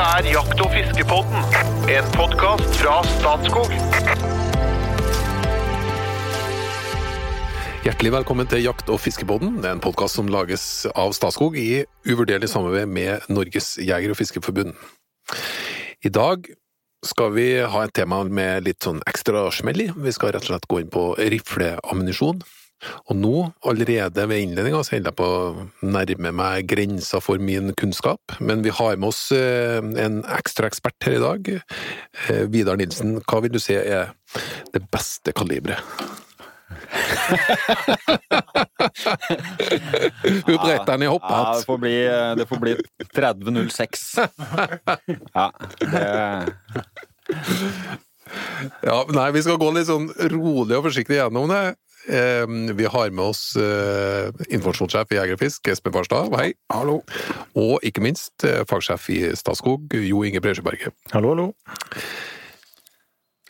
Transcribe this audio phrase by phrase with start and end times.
[0.00, 1.42] Dette er Jakt- og fiskepodden,
[1.92, 3.74] en podkast fra Statskog.
[7.84, 9.58] Hjertelig velkommen til Jakt- og fiskepodden.
[9.60, 14.72] En podkast som lages av Statskog i uvurderlig samarbeid med Norges jeger- og fiskerforbund.
[16.00, 16.48] I dag
[17.04, 19.90] skal vi ha et tema med litt sånn ekstra smell i.
[19.92, 22.40] Vi skal rett og slett gå inn på rifleammunisjon.
[23.10, 23.34] Og nå,
[23.66, 28.36] allerede ved innledninga, så holder jeg på å nærme meg grensa for min kunnskap.
[28.40, 31.52] Men vi har med oss eh, en ekstra ekspert her i dag.
[32.28, 34.14] Eh, Vidar Nilsen, hva vil du si er
[34.74, 35.80] det beste kaliberet?
[40.46, 41.94] Ubretteren i Ja, i det får bli,
[42.38, 42.72] det får bli
[43.14, 44.18] 30.06.
[45.34, 45.46] Ja,
[45.80, 46.04] det
[48.86, 51.74] Ja, nei, vi skal gå litt sånn rolig og forsiktig gjennom det.
[52.10, 56.52] Eh, Vi har med oss eh, informasjonssjef i Jeger og Fisk, Espen Farstad, hei.
[56.72, 57.00] Hallo.
[57.54, 60.96] Og ikke minst eh, fagsjef i Statskog, Jo Inge Bresjeberget.
[61.14, 61.46] Hallo, hallo.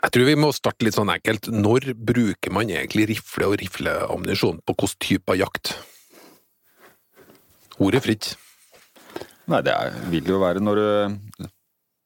[0.00, 1.48] Jeg tror vi må starte litt sånn enkelt.
[1.52, 5.74] Når bruker man egentlig rifle og rifleammunisjon på hvilken type av jakt?
[7.80, 8.34] Ordet fritt.
[9.48, 11.48] Nei, det er, vil jo være når du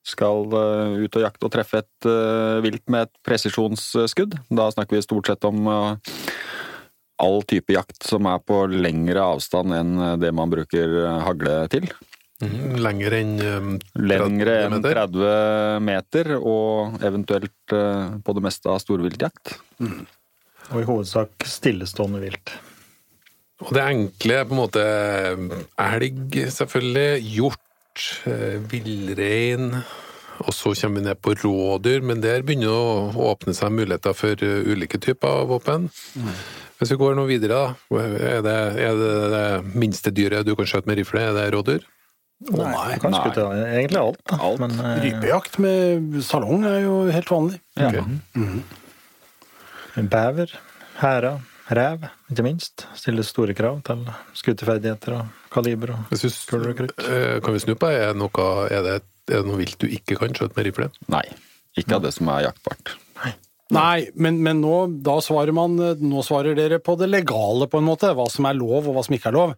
[0.05, 4.36] skal eh, ut og jakte og treffe et uh, vilt med et presisjonsskudd.
[4.52, 6.16] Da snakker vi stort sett om eh,
[7.23, 11.89] all type jakt som er på lengre avstand enn det man bruker eh, hagle til.
[12.43, 18.73] Mhm, Lenger enn eh, 30 Lengre enn 30 meter, og eventuelt eh, på det meste
[18.73, 19.57] av storviltjakt.
[20.73, 22.55] Og i hovedsak stillestående vilt.
[23.62, 24.83] Og det enkle er på en måte
[25.81, 29.70] elg, selvfølgelig, hjort, eh, villrein,
[30.42, 34.17] og så kommer vi ned på rådyr, men der begynner det å åpne seg muligheter
[34.19, 35.87] for eh, ulike typer våpen.
[36.80, 37.58] Hvis vi går noe videre,
[37.91, 39.44] da, er det, er det det
[39.78, 41.84] minste dyret du kan skjøte med rifle, er det rådyr?
[42.50, 42.98] nei.
[43.00, 43.20] Kan nei.
[43.22, 44.39] skutte egentlig alt, da.
[44.42, 44.61] Alt.
[44.62, 44.98] Men, uh...
[45.05, 47.61] Rypejakt med salong er jo helt vanlig.
[47.78, 47.92] Ja.
[50.11, 50.57] bever,
[50.98, 51.36] hæra,
[51.70, 52.86] rev, ikke minst.
[52.98, 54.05] Stiller store krav til
[54.36, 56.12] skuterferdigheter og kaliber og
[56.51, 56.98] kuler og krutt.
[57.06, 58.98] eh, kan vi snu på, er, noe, er, det,
[59.30, 60.91] er det noe vilt du ikke kan skjøte med rifle?
[61.14, 61.24] Nei,
[61.79, 62.96] ikke av det som er jaktbart.
[63.74, 67.89] Nei, men, men nå, da svarer man, nå svarer dere på det legale, på en
[67.89, 68.12] måte.
[68.17, 69.57] Hva som er lov, og hva som ikke er lov.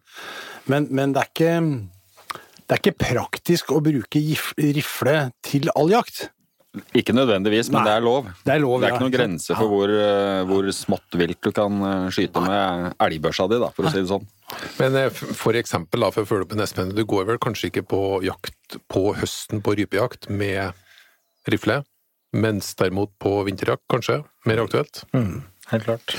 [0.71, 4.23] Men, men det, er ikke, det er ikke praktisk å bruke
[4.57, 6.27] rifle til all jakt.
[6.97, 8.27] Ikke nødvendigvis, men Nei, det er lov.
[8.45, 8.95] det er lov, det er ja.
[8.97, 13.47] ikke noen grense for hvor, eh, hvor smått vilt du kan eh, skyte med elgbørsa
[13.51, 14.27] di, da, for å si det sånn.
[14.77, 17.71] Men eh, for eksempel, da, for å følge opp en Espen, du går vel kanskje
[17.71, 20.77] ikke på jakt på høsten på rypejakt med
[21.49, 21.81] rifle,
[22.35, 25.03] mens derimot på vinterjakk kanskje, mer aktuelt?
[25.15, 26.17] Mm, helt klart.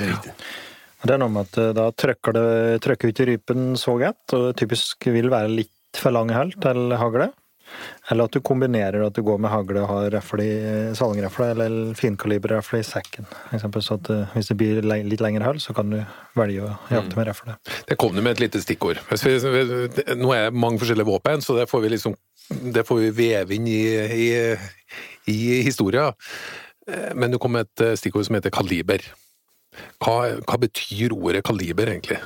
[0.98, 2.46] Det er noe med at eh, da trøkker det
[2.84, 6.50] trøkker ut i rypen så godt, og det typisk vil være litt for lang hull
[6.60, 7.30] til hagle.
[8.08, 10.52] Eller at du kombinerer at du går med hagle og har rifle i
[10.96, 13.28] salongrifle eller finkaliberrifle i sekken.
[13.52, 15.98] Eksempel, så at eh, hvis det blir litt lengre hull, så kan du
[16.38, 17.58] velge å jakte med rafle.
[17.88, 19.02] Det kom du med et lite stikkord.
[19.12, 19.36] Vi,
[20.16, 22.16] nå er det mange forskjellige våpen, så det får vi liksom
[22.48, 24.28] det får vi veve inn i, i,
[25.28, 26.10] i historia.
[26.88, 29.04] Eh, Men du kom med et eh, stikkord som heter kaliber.
[30.02, 32.18] Hva, hva betyr ordet kaliber, egentlig?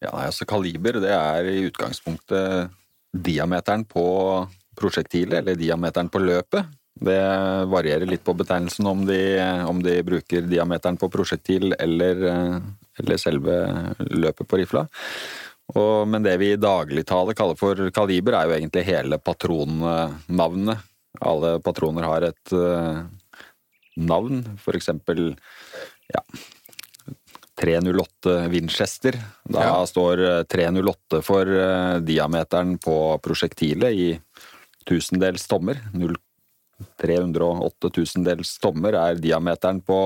[0.00, 2.72] Ja, altså Kaliber det er i utgangspunktet
[3.12, 4.04] diameteren på
[4.78, 6.70] prosjektilet, eller diameteren på løpet.
[7.00, 7.20] Det
[7.70, 9.20] varierer litt på betegnelsen om de,
[9.68, 12.56] om de bruker diameteren på prosjektil eller, eh,
[13.02, 13.60] eller selve
[14.08, 14.86] løpet på rifla.
[15.70, 20.88] Og, men det vi i dagligtale kaller for kaliber, er jo egentlig hele patronnavnet.
[21.20, 23.02] Alle patroner har et uh,
[24.00, 25.34] navn, for eksempel
[26.10, 26.22] ja,
[27.60, 29.18] 308 Winchester.
[29.44, 29.86] Da Ja.
[29.86, 34.08] står eh, 308 for uh, diameteren på prosjektilet i
[34.88, 35.76] tusendels tommer.
[35.92, 36.16] 0
[36.96, 39.98] 308 tusendels tommer er diameteren på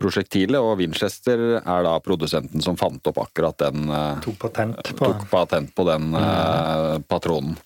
[0.00, 5.08] prosjektilet, og Winchester er da produsenten som fant opp akkurat den eh, Tok patent på
[5.12, 7.56] Tok patent på den eh, patronen.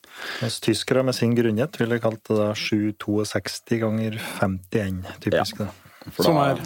[0.43, 5.63] Mens tyskere med sin grunnhet ville kalt det da 762 ganger 51, typisk.
[5.65, 5.71] da.
[6.15, 6.61] For Som da er-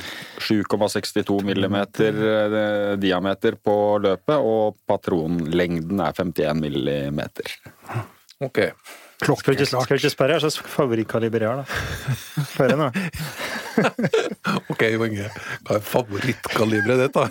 [0.45, 7.55] 7,62 millimeter eh, diameter på løpet, og patronlengden er 51 millimeter.
[8.45, 8.61] Ok.
[9.21, 12.45] Skal vi ikke, skal vi ikke spørre hva slags favorittkaliber jeg har, da?
[12.55, 12.87] Spør nå.
[14.73, 15.27] Ok, Mange.
[15.67, 17.27] Hva er favorittkaliberet ditt, da?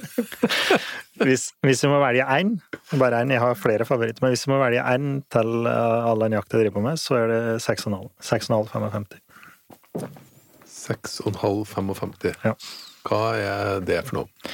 [1.25, 2.53] Hvis, hvis vi må velge én,
[2.95, 6.21] bare én, jeg har flere favoritter, men hvis vi må velge én til eh, all
[6.23, 8.05] den jakta jeg driver på med, så er det 6,5.
[8.23, 9.17] 6,5-55.
[10.77, 12.39] 6,5-55.
[12.47, 12.53] Ja.
[13.09, 14.53] Hva er det for noe?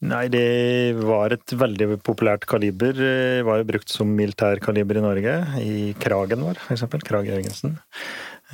[0.00, 2.94] Nei, det var et veldig populært kaliber.
[2.96, 5.34] Det var jo brukt som militærkaliber i Norge.
[5.60, 6.86] I Kragen vår, f.eks.
[7.04, 7.76] Krag Jørgensen.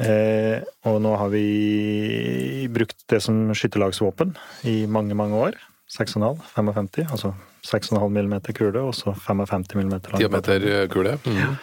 [0.03, 0.59] Eh,
[0.91, 4.35] og nå har vi brukt det som skytterlagsvåpen
[4.67, 5.61] i mange, mange år.
[5.87, 7.31] 6,5, 55, altså
[7.63, 10.19] 6,5 mm kule, og så 55 mm lang.
[10.19, 11.15] Diameterkule.
[11.23, 11.55] Mm.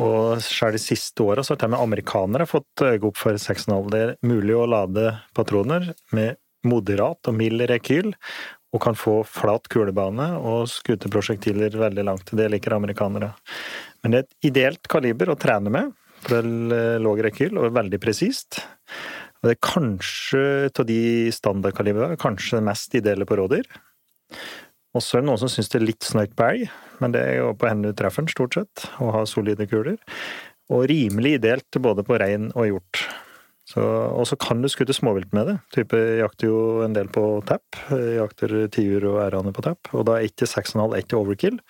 [0.00, 3.90] Og selv de siste åra har til og med amerikanere fått øye opp for 6,5.
[3.92, 8.12] Det er mulig å lade patroner med moderat og mild rekyl,
[8.70, 12.30] og kan få flat kulebane og skute prosjektiler veldig langt.
[12.36, 13.32] Det liker amerikanere.
[14.02, 15.90] Men det er et ideelt kaliber å trene med,
[16.22, 18.60] for det er låg rekyl og veldig presist.
[19.40, 21.02] Og det er kanskje av de
[21.32, 23.66] standardkalibrene kanskje det mest ideelle på rådyr.
[24.94, 26.70] Og så er det noen som syns det er litt snøyt på elg,
[27.00, 29.98] men det er jo på hvor du treffer den, stort sett, å ha solide kuler.
[30.70, 33.04] Og rimelig ideelt både på rein og hjort.
[33.78, 35.56] Og så kan du skutte småvilt med det.
[35.74, 37.62] Type jeg jakter jo en del på tap.
[37.92, 39.92] Jeg jakter tiur og ærane på tap.
[39.94, 41.60] Og da er ikke 6,5 ikke overkill.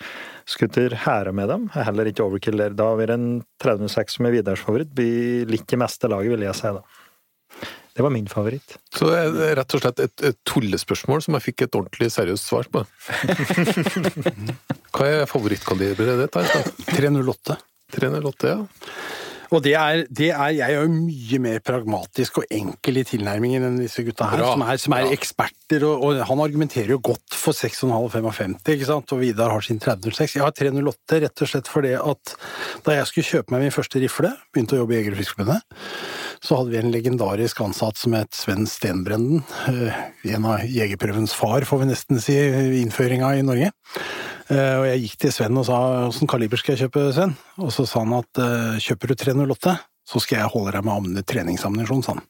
[0.49, 2.73] Skutter hæra med dem er heller ikke overkill der.
[2.77, 3.29] Da vil en
[3.61, 6.83] 36 som er Vidars favoritt bli litt i meste laget, vil jeg si da.
[7.91, 8.77] Det var min favoritt.
[8.95, 9.17] Så det
[9.49, 12.85] er rett og slett et, et tullespørsmål som jeg fikk et ordentlig seriøst svar på.
[14.95, 16.87] Hva er favorittkaliberet ditt?
[16.87, 17.59] 308.
[17.91, 18.61] 308, ja.
[19.51, 23.65] Og det er, det er, Jeg er jo mye mer pragmatisk og enkel i tilnærmingen
[23.67, 24.53] enn disse gutta her, Bra.
[24.53, 25.83] som er, som er eksperter.
[25.87, 29.11] Og, og han argumenterer jo godt for 6,5-55, ikke sant?
[29.11, 30.37] og Vidar har sin 306.
[30.37, 32.33] Jeg har 308 rett og slett fordi at
[32.87, 35.79] da jeg skulle kjøpe meg min første rifle, begynte å jobbe i Jeger- og Fiskerforbundet,
[36.41, 39.43] så hadde vi en legendarisk ansatt som het Sven Stenbrenden.
[39.67, 39.99] eh,
[40.31, 42.37] En av jegerprøvens far, får vi nesten si,
[42.81, 43.71] innføringa i Norge.
[44.51, 45.77] Eh, Og jeg gikk til Sven og sa
[46.09, 47.35] åssen kaliber skal jeg kjøpe, Sven?
[47.63, 49.77] Og så sa han at eh, kjøper du 308,
[50.11, 52.25] så skal jeg holde deg med treningsammunisjon, sa han.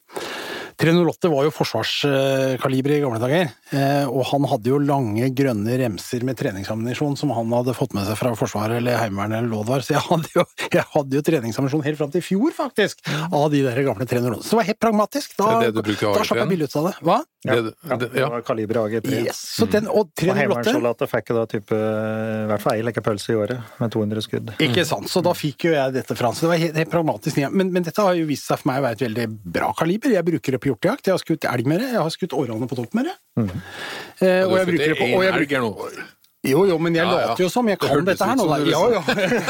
[0.82, 6.24] 308 var jo forsvarskaliberet i gamle dager, eh, og han hadde jo lange, grønne remser
[6.28, 9.94] med treningsammunisjon som han hadde fått med seg fra Forsvaret eller Heimevernet eller Lodvar, så
[9.96, 13.62] jeg hadde jo, jeg hadde jo treningsammunisjon helt fram til i fjor, faktisk, av de
[13.68, 14.42] der gamle 308.
[14.46, 15.36] Så det var helt pragmatisk.
[15.38, 16.42] Da, Det det da slapp AG3?
[16.42, 16.96] jeg billig ut av det.
[17.06, 17.20] Hva?
[17.44, 18.30] Ja, Det- ja, det- det ja.
[18.30, 19.24] var kaliberet AG3.
[19.26, 19.38] Yes.
[19.58, 23.36] Så den, og Og 308 heimevernssoldater fikk da type i hvert fall ei lekkepølse i
[23.38, 24.52] året, med 200 skudd.
[24.60, 26.36] Ikke sant, så da fikk jo jeg dette fra han.
[26.36, 27.42] Så det var helt, helt pragmatisk.
[27.52, 29.28] Men, men dette har jo vist seg for meg å være et veldig
[29.58, 30.10] bra kaliber.
[30.14, 31.06] Jeg bruker det på hjortejakt.
[31.12, 33.16] Jeg har skutt elg med det, jeg har skutt århane på topp med det.
[33.38, 36.02] Eh, og jeg bruker det på og jeg bruker, nå.
[36.42, 37.26] Jo, jo, men jeg Ja, ja.
[37.30, 37.68] later jo som.
[37.70, 38.48] Jeg kan det dette her nå.
[38.50, 38.56] da.
[38.66, 39.02] Ja, ja.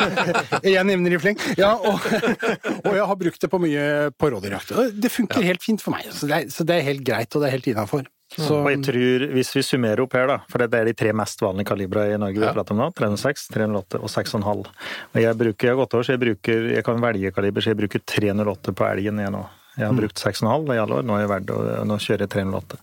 [0.76, 1.38] Jeg nevner i fleng.
[1.56, 2.04] Ja, og,
[2.86, 4.74] og jeg har brukt det på mye på rådyrjakt.
[5.00, 7.46] Det funker helt fint for meg, så det, er, så det er helt greit, og
[7.46, 8.04] det er helt innafor.
[8.32, 11.12] Så Og jeg tror, hvis vi summerer opp her, da, for det er de tre
[11.16, 12.52] mest vanlige kalibrene i Norge vi Ja.
[12.56, 14.68] prater om nå, 306, 308 og 6,5.
[15.16, 17.72] Og jeg bruker, jeg har gått over, så jeg bruker, jeg kan velge kaliber, så
[17.72, 19.46] jeg bruker 308 på elgen jeg nå.
[19.80, 21.52] Jeg har brukt 6,5 i alle år, nå, er jeg verdt,
[21.88, 22.80] nå kjører jeg 308.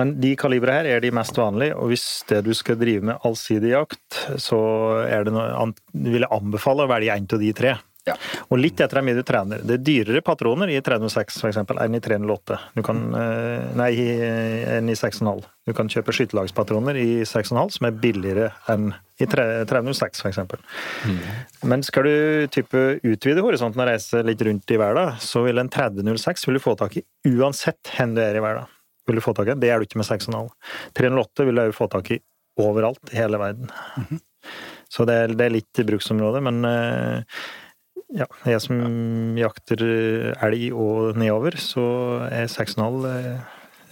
[0.00, 3.26] Men de kalibrene her er de mest vanlige, og hvis det du skal drive med
[3.28, 4.60] allsidig jakt, så
[5.06, 7.76] er det noe, vil jeg anbefale å velge en av de tre.
[8.04, 8.14] Ja.
[8.52, 9.62] Og litt etter hvor mye du trener.
[9.64, 12.58] Det er dyrere patroner i 306 for eksempel, enn i 308.
[12.76, 13.92] Du kan, eh, nei,
[14.76, 15.40] enn i 6,5.
[15.64, 18.90] Du kan kjøpe skytterlagspatroner i 6,5 som er billigere enn
[19.22, 20.60] i 306 for eksempel.
[21.64, 25.72] Men skal du type utvide horisonten og reise litt rundt i verden, så vil en
[25.72, 28.68] 3006 vil du få tak i uansett hvor du er i verden.
[29.06, 29.58] Vil du få tak i.
[29.60, 30.52] Det er du ikke med 6,5.
[30.96, 32.20] 308 vil du få tak i
[32.60, 33.70] overalt i hele verden.
[34.94, 37.40] Så det er, det er litt i bruksområdet, men eh,
[38.14, 38.78] ja, jeg som
[39.38, 39.82] jakter
[40.46, 41.84] elg og nedover, så
[42.28, 43.42] er 6,5 eh,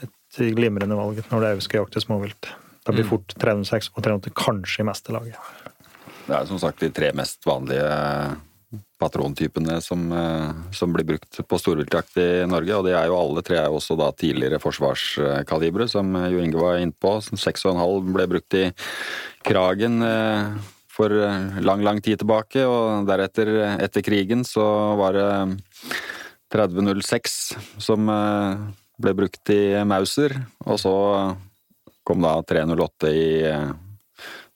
[0.07, 2.53] et glimrende valg når det òg skal jakte småvilt.
[2.83, 5.37] Da blir fort 306 og 308 kanskje i meste laget.
[6.27, 7.91] Det er som sagt de tre mest vanlige
[9.03, 13.43] patrontypene som, eh, som blir brukt på storviltjakt i Norge, og de er jo alle
[13.43, 17.19] tre er også da tidligere forsvarskalibre, som Jo Inge var inne på.
[17.21, 18.71] 6,5 ble brukt i
[19.43, 20.55] Kragen eh,
[20.93, 24.65] for eh, lang, lang tid tilbake, og deretter, etter krigen, så
[25.01, 25.31] var det
[26.53, 27.39] 3006
[27.81, 28.67] som eh,
[29.03, 30.95] ble brukt i Mauser, og så
[32.05, 33.71] kom da 308 i eh,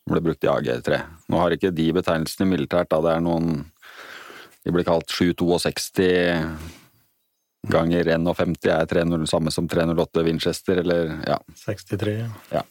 [0.06, 1.00] ble brukt i AG3.
[1.32, 3.64] Nå har ikke de betegnelsene militært, da det er noen
[4.66, 6.06] De blir kalt 762
[7.70, 11.38] ganger 51 er 30 samme som 308 Winchester, eller ja.
[11.64, 12.16] 63.
[12.52, 12.62] ja.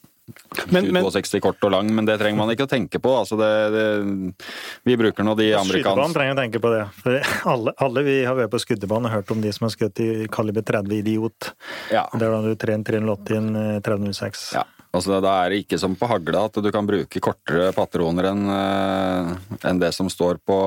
[0.74, 3.12] Men- men- 62 kort og lang, men det trenger man ikke å tenke på.
[3.13, 4.46] Altså det, det,
[4.84, 7.20] vi bruker nå de Skytebanen amerikanske trenger å tenke på det.
[7.46, 10.27] Alle, alle vi har vært på skytebanen og hørt om de som har skutt i
[10.34, 11.51] kaliber 30 Idiot.
[11.94, 12.08] ja.
[12.17, 14.46] Der har du trener 380 i en eh, 306.
[14.58, 14.63] Ja,
[14.96, 18.50] altså Da er det ikke som på hagla at du kan bruke kortere patroner enn
[18.50, 20.58] en enn det som står på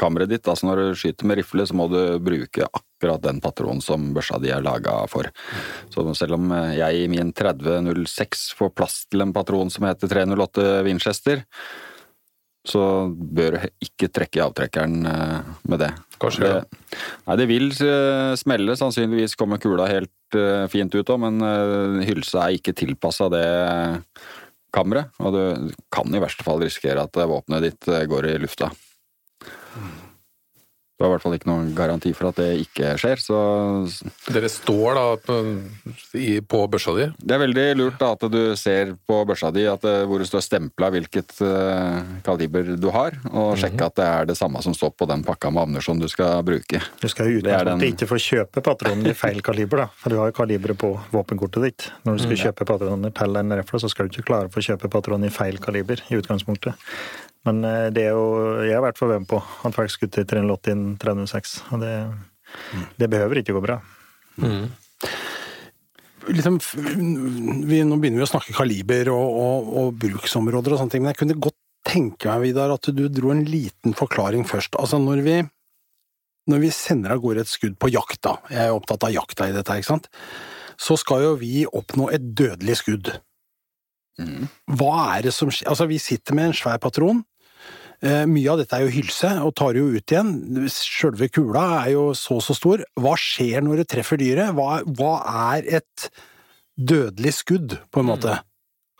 [0.00, 0.48] kammeret ditt.
[0.50, 4.40] Altså når du skyter med rifle, så må du bruke akkurat den patronen som børsa
[4.42, 5.30] di er laga for.
[5.92, 10.70] Så selv om jeg i min 3006 får plass til en patron som heter 308
[10.86, 11.44] Winchester,
[12.64, 12.82] så
[13.12, 15.90] bør du ikke trekke i avtrekkeren eh, med det.
[16.20, 16.78] Kanskje det,
[17.26, 18.76] Nei, det vil eh, smelle.
[18.80, 21.44] Sannsynligvis kommer kula helt eh, fint ut òg, men
[22.08, 23.44] hylsa er ikke tilpassa det
[24.74, 25.12] kammeret.
[25.20, 28.72] Og du kan i verste fall risikere at våpenet ditt går i lufta.
[30.94, 33.38] Du har i hvert fall ikke noen garanti for at det ikke skjer, så
[34.30, 35.38] Dere står da på,
[36.14, 37.08] i, på børsa di.
[37.18, 40.28] det er veldig lurt da, at du ser på børsa di at, det- hvor det
[40.30, 44.72] står stempla hvilket uh, kaliber du har, og sjekke at det er det samme som
[44.78, 46.78] står på den pakka med ammunisjon du skal bruke.
[47.02, 49.90] Du skal jo er den- ikke få kjøpe patroner i feil kaliber, da.
[49.98, 51.90] For du har jo kaliberet på våpenkortet ditt.
[52.06, 54.62] Når du skal kjøpe patroner til en rifle, så skal du ikke klare å få
[54.62, 56.78] kjøpe patroner i feil kaliber i utgangspunktet.
[57.44, 60.28] Men eh, det er jo Jeg har vært for hvem på at folk skutter i
[60.28, 61.92] 380 i en 306, og det,
[63.00, 63.80] det behøver ikke gå bra.
[66.32, 66.58] liksom,
[67.68, 71.12] vi, Nå begynner vi å snakke kaliber og, og, og bruksområder og sånne ting, men
[71.12, 74.78] jeg kunne godt tenke meg, Vidar, at du dro en liten forklaring først.
[74.80, 75.36] Altså, når vi,
[76.50, 79.54] når vi sender av gårde et skudd på jakta, jeg er opptatt av jakta i
[79.56, 80.08] dette, ikke sant,
[80.80, 83.12] så skal jo vi oppnå et dødelig skudd.
[84.78, 85.68] Hva er det som skjer?
[85.70, 87.22] Altså, vi sitter med en svær patron.
[88.02, 90.32] Eh, mye av dette er jo hylse, og tar jo ut igjen.
[90.72, 92.82] Sjølve kula er jo så så stor.
[93.00, 94.54] Hva skjer når det treffer dyret?
[94.56, 95.14] Hva, hva
[95.54, 96.08] er et
[96.74, 98.38] dødelig skudd, på en måte?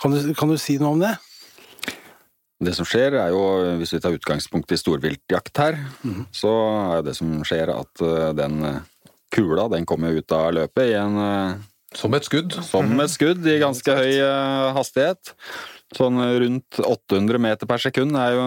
[0.01, 1.13] Kan du, kan du si noe om det?
[2.65, 3.43] Det som skjer er jo,
[3.81, 5.79] hvis vi tar utgangspunkt i storviltjakt her,
[6.33, 6.53] så
[6.97, 10.97] er det som skjer at eh, den eh, kula den kommer ut av løpet i
[10.97, 11.19] en
[11.95, 12.55] Som et skudd.
[12.65, 14.23] som et skudd i ganske høy
[14.79, 15.35] hastighet.
[15.95, 18.45] Sånn rundt 800 meter per sekund er jo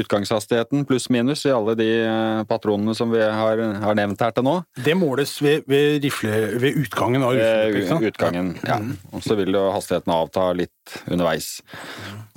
[0.00, 4.46] utgangshastigheten pluss minus i alle de eh, patronene som vi har, har nevnt her til
[4.46, 4.56] nå.
[4.80, 8.08] Det måles ved, ved, rifle, ved utgangen av rifleløpet, sant?
[8.10, 8.80] utgangen, ja.
[9.12, 11.52] Og så vil jo hastigheten avta litt underveis.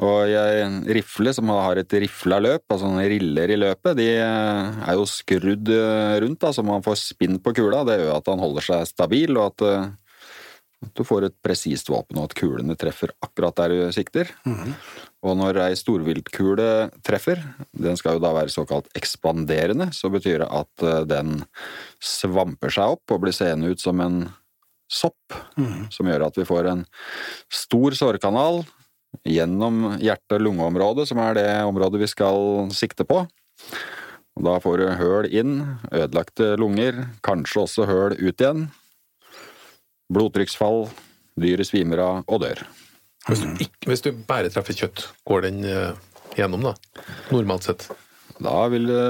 [0.03, 4.99] Og i rifle som har et rifla løp, altså riller i løpet, de eh, er
[4.99, 7.83] jo skrudd eh, rundt, da, så man får spinn på kula.
[7.87, 9.93] Det gjør at han holder seg stabil, og at,
[10.83, 14.29] at du får et presist våpen, og at kulene treffer akkurat der du sikter.
[15.23, 16.69] Og når ei storviltkule
[17.05, 21.43] treffer, den skal jo da være såkalt ekspanderende, så betyr det at eh, den
[22.03, 24.25] svamper seg opp og blir seende ut som en
[24.91, 25.33] sopp,
[25.89, 26.85] som gjør at vi får en
[27.49, 28.61] stor sårkanal
[29.25, 33.23] gjennom hjerte-lungeområdet, som er det området vi skal sikte på.
[34.33, 35.57] Og da får du høl inn,
[35.93, 38.67] ødelagte lunger, kanskje også høl ut igjen.
[40.13, 40.87] Blodtrykksfall,
[41.39, 42.63] dyret svimer av og dør.
[43.29, 45.91] Hvis du, ikke, hvis du bare treffer kjøtt, går den eh,
[46.37, 47.03] gjennom, da?
[47.31, 47.87] Normalt sett.
[48.43, 49.03] Da vil det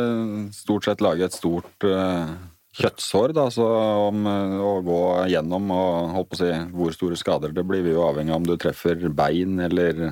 [0.53, 2.35] stort sett lage et stort eh,
[2.77, 3.65] kjøttsår, da, så
[4.09, 5.01] om eh, å gå
[5.33, 8.43] gjennom og holdt på å si hvor store skader det blir, vil jo avhenge av
[8.43, 10.05] om du treffer bein eller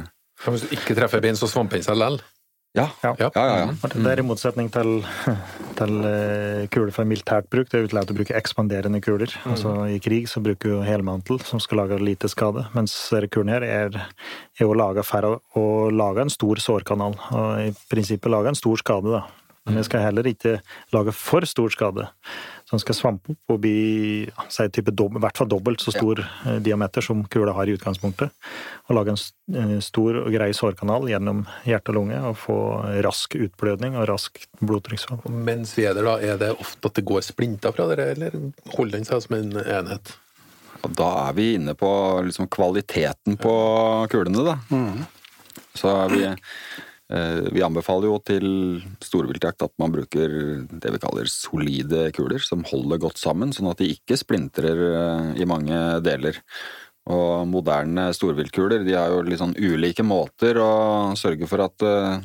[0.50, 2.22] hvis du ikke treffer bein, så svamper den seg likevel?
[2.74, 3.16] Ja, Ja.
[3.20, 3.46] ja, ja.
[3.58, 3.66] ja.
[3.84, 5.02] Og Det er i motsetning til,
[5.76, 7.68] til eh, kuler for militært bruk.
[7.68, 9.34] Det er utlært å bruke ekspanderende kuler.
[9.44, 12.64] Altså I krig så bruker du helmantel, som skal lage lite skade.
[12.78, 14.00] Mens denne kulen her er,
[14.56, 17.20] er å lage færre å, å lage en stor sårkanal.
[17.36, 19.26] Og i prinsippet lage en stor skade, da.
[19.68, 20.56] Men jeg skal heller ikke
[20.96, 22.08] lage for stor skade.
[22.72, 23.80] Så den skal svampe opp og bli
[24.30, 26.54] ja, si type dob- i hvert fall dobbelt så stor ja.
[26.64, 28.32] diameter som kula har i utgangspunktet.
[28.88, 29.20] Og lage en
[29.60, 32.56] eh, stor og grei sårkanal gjennom hjerte og lunge og få
[33.04, 35.20] rask utblødning og rask blodtrykksfall.
[35.28, 38.40] Mens vi er der, da, er det ofte at det går splinter fra dere, eller
[38.78, 40.14] holder den seg som en enhet?
[40.82, 41.92] Og da er vi inne på
[42.30, 43.58] liksom kvaliteten på
[44.16, 44.56] kulene, da.
[45.76, 46.40] Så vi, eh,
[47.52, 48.46] vi anbefaler jo til
[49.04, 50.36] storviltjakt at man bruker
[50.72, 55.28] det vi kaller solide kuler, som holder godt sammen, sånn at de ikke splintrer eh,
[55.44, 56.40] i mange deler.
[57.12, 60.72] Og moderne storviltkuler de har jo litt sånn ulike måter å
[61.20, 62.22] sørge for at eh,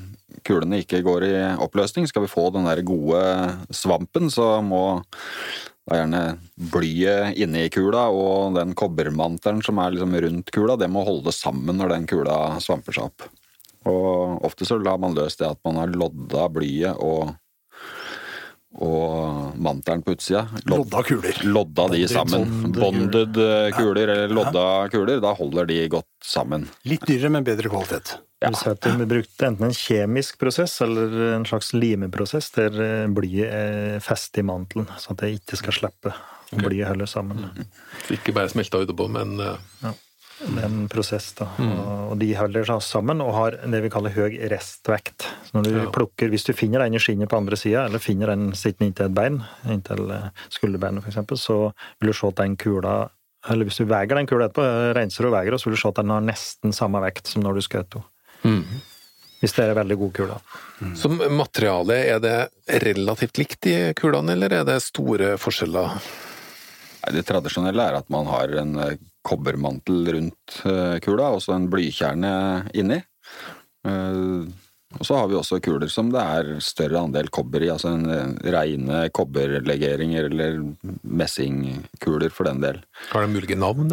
[0.46, 2.06] kulene ikke går i oppløsning.
[2.10, 3.22] Skal vi få den der gode
[3.74, 4.84] svampen, så må
[5.86, 6.22] da gjerne
[6.74, 11.78] blyet inni kula og den kobbermantelen som er liksom rundt kula, det må holde sammen
[11.78, 13.28] når den kula svamper seg opp.
[13.86, 17.32] Og ofte så lar man løst det at man har lodda blyet og,
[18.82, 20.46] og mantelen på utsida.
[20.64, 21.42] Lod, Lodda kuler.
[21.46, 22.72] Lodda de sammen.
[22.74, 25.20] bonded eh, kuler, eller lodda kuler.
[25.22, 26.66] Da holder de godt sammen.
[26.88, 28.16] Litt dyrere, men bedre kvalitet.
[28.36, 32.74] Det vil si at det brukte enten en kjemisk prosess eller en slags limeprosess der
[32.84, 36.12] eh, blyet er festet i mantelen, så at det ikke skal slippe.
[36.50, 36.60] Okay.
[36.62, 37.48] Blyet heller sammen.
[38.04, 40.02] Så ikke bare smelta utpå, men eh, Det er
[40.62, 41.46] en prosess, da.
[42.10, 45.24] Og de holder seg sammen og har det vi kaller høy restvekt.
[45.48, 45.90] Så når du Ja.
[45.90, 49.06] plukker, Hvis du finner den i skinnet på andre sida, eller finner den sittende inntil
[49.06, 53.10] et bein, inntil eh, skulderbeinet f.eks., så vil du se at den kula
[53.48, 55.94] Eller hvis du veier den kula etterpå, renser og veier, så vil du se at
[55.94, 57.94] den har nesten samme vekt som når du skjøt
[58.42, 58.64] henne.
[59.40, 60.38] Hvis det er en veldig god kule.
[60.96, 65.92] Så materialet, er det relativt likt i kulene, eller er det store forskjeller?
[67.06, 68.96] Nei, Det tradisjonelle er at man har en eh,
[69.26, 72.36] kobbermantel rundt eh, kula, og så en blykjerne
[72.78, 73.02] inni.
[73.86, 74.46] Eh,
[74.96, 78.36] Og så har vi også kuler som det er større andel kobber i, altså en
[78.54, 80.60] reine kobberlegeringer eller
[81.02, 82.78] messingkuler for den del.
[83.10, 83.90] Har de mulige navn?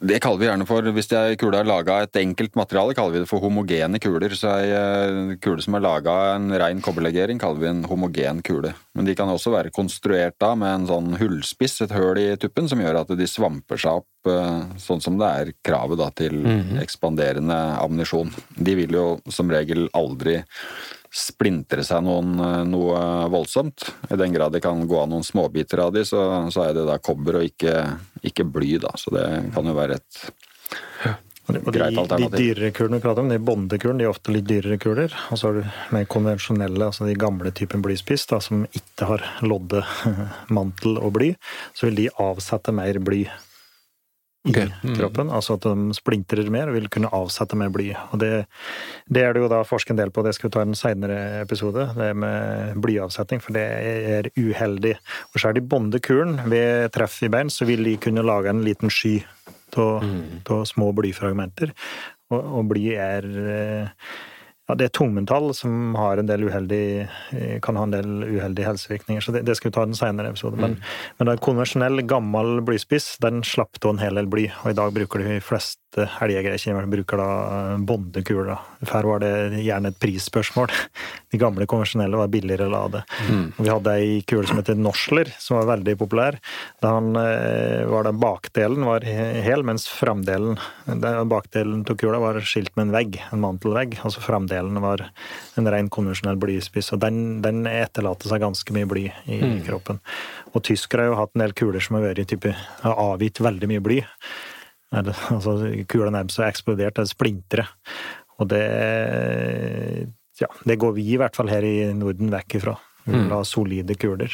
[0.00, 3.12] Det kaller vi gjerne for, hvis ei kule er laga av et enkelt materiale, kaller
[3.12, 4.32] vi det for homogene kuler.
[4.32, 8.40] Så ei eh, kule som er laga av en rein kobberlegering, kaller vi en homogen
[8.46, 8.72] kule.
[8.96, 12.70] Men de kan også være konstruert da med en sånn hullspiss, et høl i tuppen,
[12.70, 16.40] som gjør at de svamper seg opp eh, sånn som det er kravet da til
[16.80, 18.32] ekspanderende ammunisjon.
[18.56, 20.38] De vil jo som regel aldri
[21.10, 23.00] splintre seg noen, eh, noe
[23.32, 23.88] voldsomt.
[24.10, 26.86] I den grad det kan gå av noen småbiter av de, så, så er det
[26.86, 27.74] da kobber og ikke,
[28.22, 28.94] ikke bly, da.
[28.98, 30.20] Så det kan jo være et
[31.04, 31.16] ja.
[31.50, 32.30] greit alternativ.
[32.30, 35.18] de de dyrere kulene vi prater om, de bondekulene, de er ofte litt dyrere kuler.
[35.34, 39.26] Og så har du mer konvensjonelle, altså de gamle typen blyspiss, da, som ikke har
[39.42, 41.34] loddemantel og bly.
[41.74, 43.24] Så vil de avsette mer bly
[44.44, 44.94] i Ok, mm.
[44.96, 45.30] kroppen.
[45.30, 47.90] Altså at de splintrer mer og vil kunne avsette mer bly.
[48.14, 48.30] Og det,
[49.12, 50.78] det er det jo da forsket en del på, det skal vi ta i en
[50.78, 53.66] seinere episode, det med blyavsetning, for det
[54.16, 54.94] er uheldig.
[55.32, 58.64] Og så er de bondekulen ved treff i bein, så vil de kunne lage en
[58.64, 59.18] liten sky
[59.76, 60.64] av mm.
[60.66, 61.74] små blyfragmenter.
[62.30, 64.10] Og, og bly er eh,
[64.70, 66.84] ja, det er tungmetall som har en del uheldig,
[67.34, 69.24] eh, kan ha en del uheldige helsevirkninger.
[69.24, 70.60] Så det, det skal vi ta i en senere episode.
[70.60, 70.76] Men,
[71.18, 74.46] men en konvensjonell, gammel blyspiss den slapp da en hel del bly.
[74.62, 75.40] Og i dag bruker de
[75.90, 78.58] fleste elgjegere bruker da bondekuler.
[78.86, 80.70] Før var det gjerne et prisspørsmål.
[81.30, 83.02] De gamle konvensjonelle var billigere å lade.
[83.30, 83.52] Mm.
[83.58, 86.38] vi hadde ei kule som heter Norsler, som var veldig populær.
[86.80, 90.58] Da han, eh, var den bakdelen var hel, mens framdelen
[91.30, 93.98] Bakdelen av kula var skilt med en vegg, en mantelvegg.
[94.02, 95.04] Altså framdelen var
[95.56, 96.92] en ren konvensjonell blyspiss.
[96.94, 100.00] Og den, den etterlater seg ganske mye bly i kroppen.
[100.50, 103.70] Og tyskere har jo hatt en del kuler som har vært type, har avgitt veldig
[103.70, 104.00] mye bly.
[104.96, 105.56] Eller, altså,
[105.90, 107.66] kula nærmest har eksplodert, det er splintre.
[108.40, 108.64] Og det
[110.40, 112.78] Ja, det går vi i hvert fall her i Norden vekk ifra.
[113.04, 114.32] Vi vil ha solide kuler.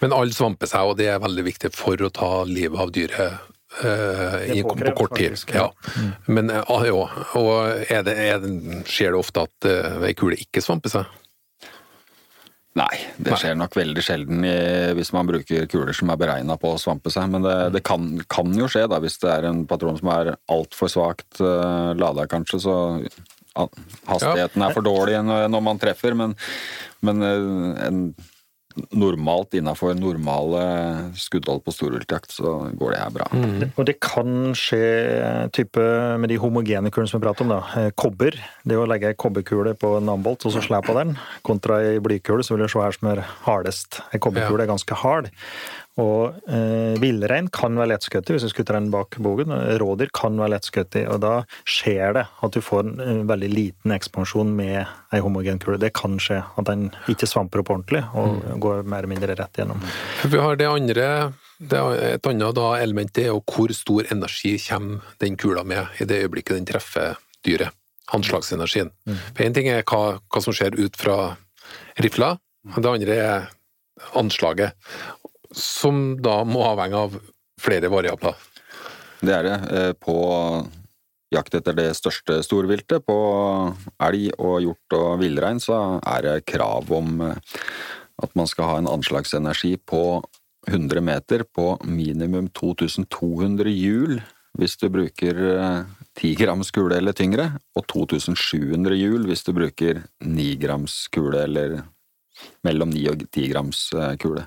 [0.00, 3.38] Men alle svamper seg, og det er veldig viktig for å ta livet av dyret.
[3.84, 5.30] eh, i, på kort tid.
[5.30, 5.68] faktisk, Ja.
[5.96, 6.02] ja.
[6.26, 8.52] Men eh, ah, ja, og er det, er det,
[8.88, 11.18] skjer det ofte at uh, ei kule ikke svamper seg?
[12.78, 14.56] Nei, det skjer nok veldig sjelden i,
[14.98, 17.30] hvis man bruker kuler som er beregna på å svampe seg.
[17.32, 20.34] Men det, det kan, kan jo skje da, hvis det er en patron som er
[20.52, 22.62] altfor svakt uh, lada, kanskje.
[22.62, 22.76] Så
[24.06, 26.14] hastigheten er for dårlig når, når man treffer.
[26.18, 26.36] Men,
[27.04, 28.02] men eh, en,
[28.94, 30.62] normalt innafor normale
[31.18, 33.28] skuddhold på storviltjakt, så går det her bra.
[33.74, 34.82] Og det kan skje
[35.18, 35.82] eh, type
[36.20, 37.60] med de homogene kulene som vi prater om, da.
[37.80, 38.36] Eh, Kobber.
[38.68, 41.98] Det å legge ei kobberkule på en ambolt og så slå på den, kontra ei
[42.04, 44.02] blykule, så vil du se her som er hardest.
[44.12, 45.30] Ei kobberkule er ganske hard.
[45.98, 49.50] Og eh, villrein kan være lettskutt hvis du skutter den bak bogen.
[49.80, 51.32] Rådyr kan være lettskutt og da
[51.68, 54.84] skjer det at du får en eh, veldig liten ekspansjon med
[55.14, 55.80] ei homogen kule.
[55.82, 59.58] Det kan skje at den ikke svamper opp ordentlig og går mer eller mindre rett
[59.58, 59.82] gjennom.
[60.22, 61.10] Vi har det andre
[61.58, 61.78] det
[62.14, 66.54] Et annet da, element er hvor stor energi kommer den kula med i det øyeblikket
[66.54, 67.74] den treffer dyret.
[68.14, 68.88] Anslagsenergien.
[69.34, 71.34] For Én ting er hva, hva som skjer ut fra
[71.98, 72.38] rifla,
[72.78, 73.48] det andre er
[74.16, 74.72] anslaget.
[75.54, 77.16] Som da må avhenge av
[77.60, 78.36] flere variabler.
[79.20, 79.56] Det er det.
[79.74, 80.16] eh, På
[81.34, 83.16] jakt etter det største storviltet, på
[84.00, 87.36] elg og hjort og villrein, så er det krav om eh,
[88.22, 90.22] at man skal ha en anslagsenergi på
[90.68, 94.18] 100 meter på minimum 2200 hjul
[94.58, 95.84] hvis du bruker eh,
[96.18, 101.80] 10 grams kule eller tyngre, og 2700 hjul hvis du bruker 9 grams kule eller
[102.66, 104.46] mellom 9 og 10 grams eh, kule.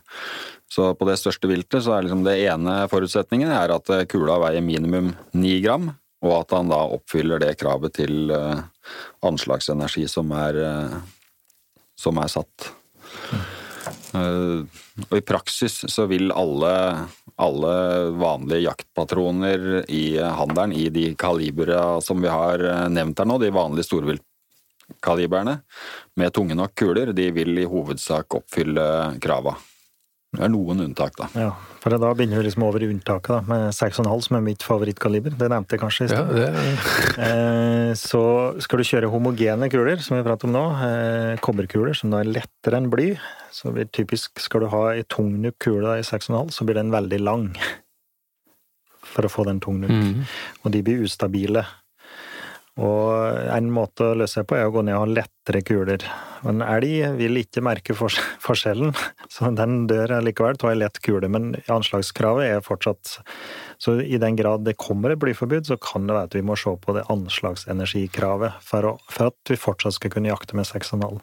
[0.72, 4.40] Så på det største viltet så er liksom det ene forutsetningen er at eh, kula
[4.46, 5.90] veier minimum 9 gram,
[6.22, 8.62] og at han da oppfyller det kravet til eh,
[9.26, 10.60] anslagsenergi som er,
[12.00, 12.70] som er satt.
[14.12, 16.74] Og i praksis så vil alle,
[17.42, 17.76] alle
[18.20, 23.88] vanlige jaktpatroner i handelen, i de kalibera som vi har nevnt her nå, de vanlige
[24.92, 25.62] storviltkalibrene,
[26.16, 29.56] med tunge nok kuler, de vil i hovedsak oppfylle krava.
[30.32, 31.26] Det er noen unntak, da.
[31.36, 31.50] Ja,
[31.82, 35.34] for da begynner vi liksom over i unntaket, da, med 6,5 som er mitt favorittkaliber.
[35.36, 36.46] Det nevnte jeg kanskje i Ja, det,
[37.26, 38.22] Eh, Så
[38.64, 42.32] skal du kjøre homogene kuler, som vi prater om nå, eh, kobberkuler, som da er
[42.32, 43.10] lettere enn bly,
[43.52, 46.96] så blir typisk skal du ha ei tungnuk kule da i 6,5, så blir den
[46.96, 47.52] veldig lang.
[49.12, 49.92] For å få den tungnuk.
[49.92, 50.24] Mm.
[50.64, 51.66] Og de blir ustabile.
[52.80, 56.06] Og en måte å løse det på er å gå ned og ha lettere kuler.
[56.48, 58.94] En elg vil ikke merke fors forskjellen,
[59.30, 61.28] så den dør likevel av ei lett kule.
[61.32, 63.18] Men anslagskravet er fortsatt
[63.82, 66.56] Så i den grad det kommer et blyforbud, så kan det være at vi må
[66.56, 71.20] se på det anslagsenergikravet for, å, for at vi fortsatt skal kunne jakte med 6,5.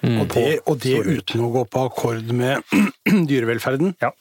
[0.00, 0.20] Mm.
[0.20, 2.62] Og det, og det uten å gå på akkord med
[3.30, 3.96] dyrevelferden.
[4.00, 4.12] Ja,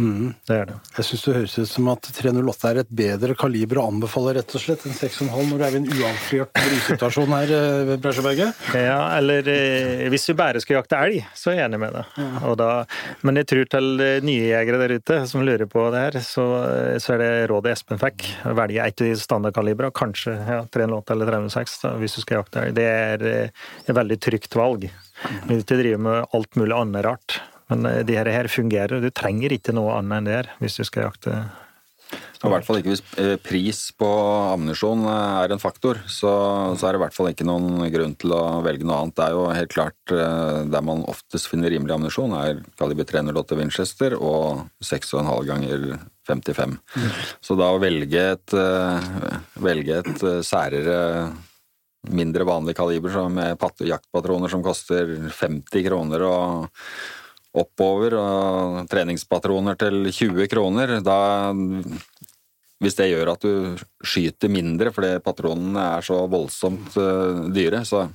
[0.00, 0.32] Mm.
[0.48, 0.78] det er det.
[0.96, 4.54] Jeg syns det høres ut som at 308 er et bedre kaliber å anbefale rett
[4.56, 7.52] og slett enn 6,5 når det er i en uavklart brysituasjon her,
[7.90, 8.64] ved Bresjeberget.
[8.80, 12.20] Ja, eller eh, hvis vi bare skal jakte elg, så er jeg enig med deg.
[12.48, 12.70] Og da,
[13.26, 16.46] men jeg tror til eh, nye jegere der ute som lurer på det her, så,
[16.70, 18.26] eh, så er det rådet Espen fikk.
[18.60, 22.64] Velge et av de standardkalibrene, kanskje ja, 308 eller 306 da, hvis du skal jakte
[22.64, 22.76] elg.
[22.78, 24.88] Det er eh, et veldig trygt valg.
[25.46, 27.40] Du driver med alt mulig annet rart.
[27.70, 29.00] Men det de her, fungerer.
[29.00, 31.40] Du trenger ikke noe annet enn det her hvis du skal jakte.
[32.40, 34.08] Og I hvert fall ikke hvis eh, pris på
[34.54, 36.30] ammunisjon eh, er en faktor, så,
[36.72, 39.16] så er det i hvert fall ikke noen grunn til å velge noe annet.
[39.18, 43.60] Det er jo helt klart eh, der man oftest finner rimelig ammunisjon, er kaliber 308
[43.60, 45.86] Winchester og 6,5 ganger
[46.30, 46.74] 55.
[47.44, 50.98] Så da å velge et, eh, velge et eh, særere
[52.08, 56.70] mindre vanlig kaliber med jaktpatroner som koster 50 kroner og
[57.50, 61.18] oppover, og treningspatroner til 20 kroner, da
[62.80, 68.06] hvis det gjør at du skyter mindre fordi patronene er så voldsomt eh, dyre, så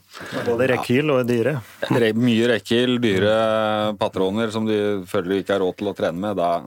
[0.48, 1.60] Både rekyl og dyre.
[1.84, 3.36] Ja, mye rekyl, dyre
[4.02, 6.64] patroner som du føler du ikke har råd til å trene med, da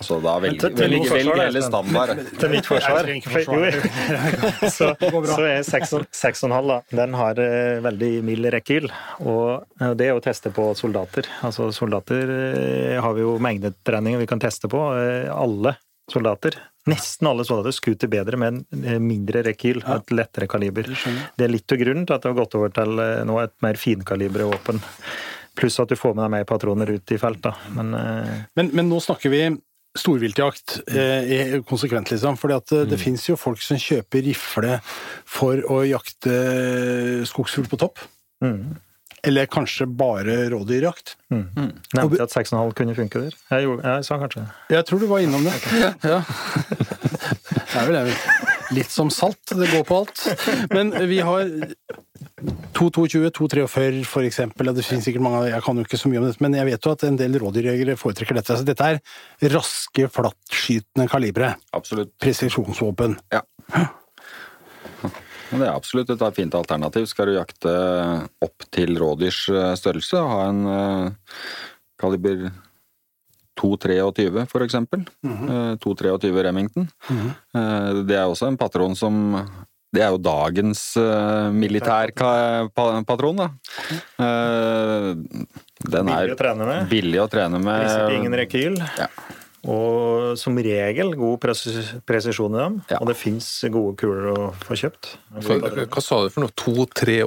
[0.00, 2.14] så da velg, til- til velg, hele standard.
[2.40, 3.04] Til mitt forsvar.
[4.70, 8.88] Så, så er 6,5 da, den har eh, veldig mild rekkehyll.
[9.28, 11.28] Og eh, det er å teste på soldater.
[11.46, 14.80] Altså soldater eh, har vi jo mengdetreninger vi kan teste på.
[15.34, 15.74] Alle
[16.10, 16.56] soldater,
[16.90, 20.88] nesten alle soldater, skuter bedre med en mindre rekyl og et lettere kaliber.
[21.36, 22.96] Det er litt av grunnen til at det har gått over til
[23.28, 24.80] nå et mer finkalibre våpen.
[25.60, 27.52] Pluss at du får med deg mer patroner ut i felt, da.
[27.76, 27.92] Men
[28.56, 29.42] Men, men nå snakker vi
[29.98, 32.36] storviltjakt eh, konsekvent, liksom.
[32.38, 34.76] For at eh, det finnes jo folk som kjøper rifle
[35.26, 36.36] for å jakte
[37.30, 37.98] skogsfugl på topp.
[38.44, 38.76] mm,
[39.26, 41.16] Eller kanskje bare rådyrjakt.
[41.30, 41.42] mm.
[41.96, 43.34] Nevnte jeg at 6,5 kunne funke der?
[43.50, 44.46] Jeg, gjorde, jeg sa kanskje.
[44.72, 45.56] Jeg tror du var innom det.
[46.14, 46.22] Ja.
[47.70, 48.14] Det er vel det.
[48.74, 50.22] Litt som salt, det går på alt.
[50.70, 51.48] Men vi har
[52.76, 56.22] 222, 243 for eksempel, og det finnes sikkert mange jeg kan jo ikke så mye
[56.22, 58.58] om dette, men jeg vet jo at en del rådyrjegere foretrekker dette.
[58.60, 59.00] Så dette er
[59.54, 61.54] raske, flattskytende kalibre.
[61.76, 62.14] Absolutt.
[62.22, 63.18] Presisjonsvåpen.
[63.34, 63.42] Ja.
[65.50, 67.08] Det er absolutt et fint alternativ.
[67.10, 67.70] Skal du jakte
[68.44, 71.38] opp til rådyrs eh, størrelse ha en eh,
[72.00, 72.50] kaliber
[73.58, 75.78] 223 for eksempel, -hmm.
[75.78, 76.88] 223 Remington,
[77.54, 79.42] Eh, det er også en patron som
[79.90, 83.48] det er jo dagens uh, militærpatron, da.
[84.22, 85.08] Eh,
[85.90, 86.84] den Billig er å trene med.
[86.92, 87.82] billig å trene med.
[87.82, 88.78] Priser ingen rekyl.
[89.00, 89.08] Ja.
[89.68, 91.66] Og som regel god pres
[92.08, 92.76] presisjon i dem.
[92.88, 93.00] Ja.
[93.02, 95.10] Og det fins gode kuler å få kjøpt.
[95.36, 96.54] Hva sa du for noe?
[96.56, 97.18] 223?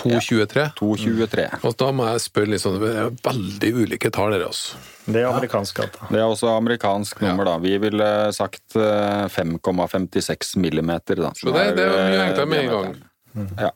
[0.00, 0.64] 223?
[0.78, 1.46] 223.
[1.68, 4.80] Og da må jeg spørre litt sånn, det er veldig ulike tall der, altså.
[5.06, 6.08] Det er amerikansk gata.
[6.08, 7.58] Det er også amerikansk nummer, da.
[7.62, 11.34] Vi ville sagt eh, 5,56 millimeter, da.
[11.36, 12.98] Så det, det er mye eh, enklere med en gang.
[13.36, 13.52] Mm.
[13.60, 13.72] Ja.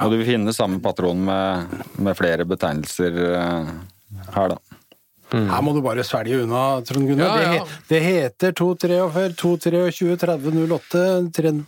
[0.00, 3.72] Og du vil finne samme patron med, med flere betegnelser eh,
[4.36, 4.69] her, da.
[5.30, 7.36] Her må du bare svelge unna, Trond Gunnar.
[7.42, 7.64] Ja, ja.
[7.64, 11.04] Det, det heter 243, 223, 30, 08,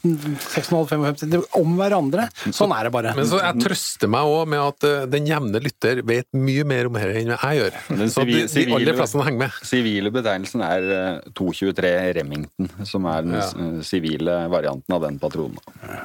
[0.03, 2.27] 6,5, 55 det er Om hverandre.
[2.55, 3.13] Sånn er det bare.
[3.19, 6.91] Men så jeg trøster meg òg med at eh, den jevne lytter vet mye mer
[6.91, 7.79] om dette enn jeg gjør.
[8.03, 9.61] Den Så de, de aller fleste henger med.
[9.69, 13.47] Sivile betegnelsen er eh, 223 Remington, som er den Ja.
[13.47, 15.59] eh, sivile varianten av den patronen.
[15.63, 16.03] da.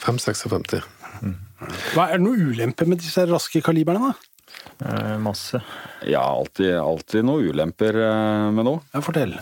[0.00, 0.82] 556.
[1.92, 4.29] Hva, er det noe ulempe med disse raske kaliberne, da?
[5.20, 5.60] Eh, masse.
[6.08, 8.80] Ja, alltid, alltid noen ulemper eh, med noe.
[8.94, 9.36] Ja, fortell.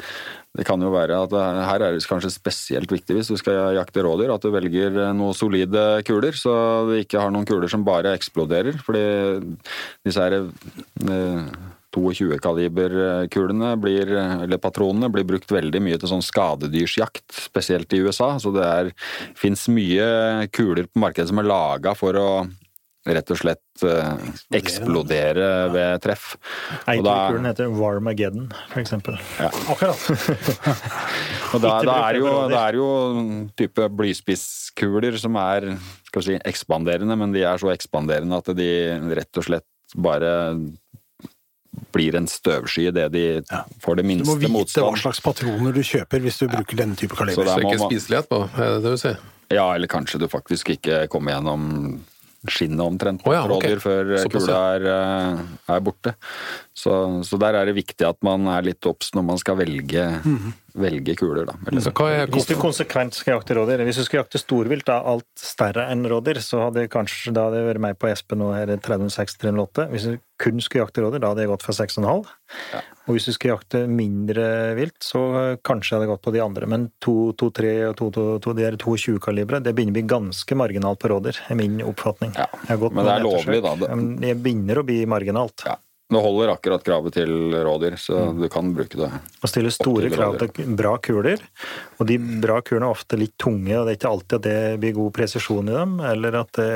[0.59, 1.35] Det kan jo være at
[1.69, 5.15] her er det kanskje spesielt viktig hvis du skal jakte rådyr, at du velger eh,
[5.17, 6.53] noen solide kuler, så
[6.89, 8.81] du ikke har noen kuler som bare eksploderer.
[8.85, 9.03] Fordi
[10.07, 11.51] disse her eh,
[11.99, 14.11] 22-kaliberkulene blir,
[14.45, 18.35] eller patronene, blir brukt veldig mye til sånn skadedyrsjakt, spesielt i USA.
[18.43, 18.91] Så det er,
[19.39, 22.31] fins mye kuler på markedet som er laga for å
[23.17, 24.27] rett og slett eh,
[24.59, 26.35] eksplodere ved treff.
[26.85, 29.19] Eiterkulen kulen heter Warmageddon, for eksempel.
[29.41, 30.03] Akkurat.
[31.55, 32.89] Og da, da, er jo, da, er jo
[33.57, 35.71] type blyspisskuler som er
[36.09, 38.69] skal vi si, ekspanderende, men de er så ekspanderende at de
[39.17, 40.33] rett og slett bare
[41.95, 43.65] blir en støvsky idet de Ja.
[43.81, 46.97] får det Du må vite vite hva slags patroner du kjøper hvis du bruker denne
[46.97, 47.45] type kaliber.
[47.45, 49.19] Så, Så er ikke spiselighet på, er det det du sier?
[49.51, 52.01] Ja, eller kanskje du faktisk ikke kommer gjennom
[52.47, 53.75] skinnet omtrent på oh, ja, okay.
[53.75, 55.41] rådyr før kula er, eh,
[55.75, 56.15] er borte.
[56.79, 56.93] Så,
[57.27, 60.53] så der er det viktig at man er litt obs når man skal velge, Mhm.
[60.79, 61.57] velge kuler, da.
[61.67, 64.87] Eller, Så hva er Hvis du konsekvent skal jakte rådyr Hvis du skal jakte storvilt,
[64.87, 68.55] da, alt større enn rådyr, så hadde kanskje da hadde vært meg på Espen og
[68.55, 69.89] her 36-308.
[69.91, 72.29] Hvis du kun skulle jakte rådyr, da hadde jeg gått for 6,5.
[73.09, 75.23] Og hvis du skulle jakte mindre vilt, så
[75.67, 76.69] kanskje jeg hadde gått på de andre.
[76.71, 81.41] Men 223 og 222, de der 22-kalibre, det begynner å bli ganske marginalt på rådyr,
[81.51, 82.33] er min oppfatning.
[82.39, 83.75] Ja, men det er lovlig, da.
[83.75, 83.97] Det- Ja,
[84.29, 85.65] Det begynner å bli marginalt.
[85.67, 85.77] ja.
[86.09, 88.39] Det holder akkurat kravet til rådyr, så Mm.
[88.41, 89.11] du kan bruke det.
[89.43, 91.39] Og stille store til krav til bra kuler.
[92.01, 94.81] Og de bra kulene er ofte litt tunge, og det er ikke alltid at det
[94.81, 96.71] blir god presisjon i dem, eller at det,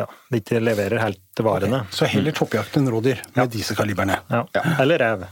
[0.00, 1.84] ja, det ikke leverer helt til varene.
[1.94, 4.18] Så heller toppjakt enn rådyr med disse kalibrene.
[4.30, 4.42] Ja.
[4.80, 5.26] Eller rev.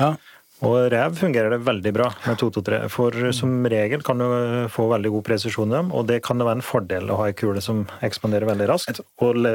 [0.00, 0.14] Ja.
[0.62, 4.26] Og rev fungerer det veldig bra med 223, for som regel kan du
[4.72, 7.28] få veldig god presisjon i dem, og det kan det være en fordel å ha
[7.30, 9.52] ei kule som ekspanderer veldig raskt, og le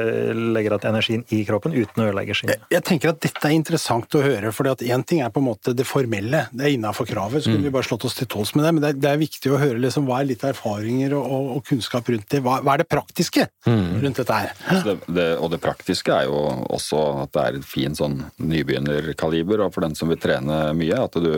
[0.56, 2.66] legger igjen energien i kroppen uten å ødelegge skinnet.
[2.72, 5.74] Jeg tenker at dette er interessant å høre, for én ting er på en måte
[5.76, 8.66] det formelle, det er innafor kravet, så kunne vi bare slått oss til tåls med
[8.66, 11.24] det, men det er, det er viktig å høre liksom, hva er litt erfaringer og,
[11.24, 12.42] og, og kunnskap rundt det.
[12.44, 14.52] Hva, hva er det praktiske rundt dette her?
[14.68, 15.28] Altså det, det.
[15.38, 19.86] Og det praktiske er jo også at det er et fint sånn nybegynnerkaliber, og for
[19.86, 21.32] den som vil trene mye, at du,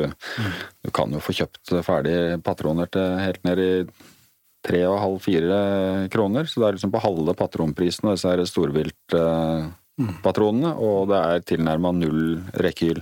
[0.84, 3.72] du kan jo få kjøpt ferdig patroner til helt ned i
[4.66, 5.58] tre og halv, fire
[6.12, 6.44] kroner.
[6.48, 12.24] Så det er liksom på halve patronprisen av disse storviltpatronene, og det er tilnærma null
[12.60, 13.00] rekyl.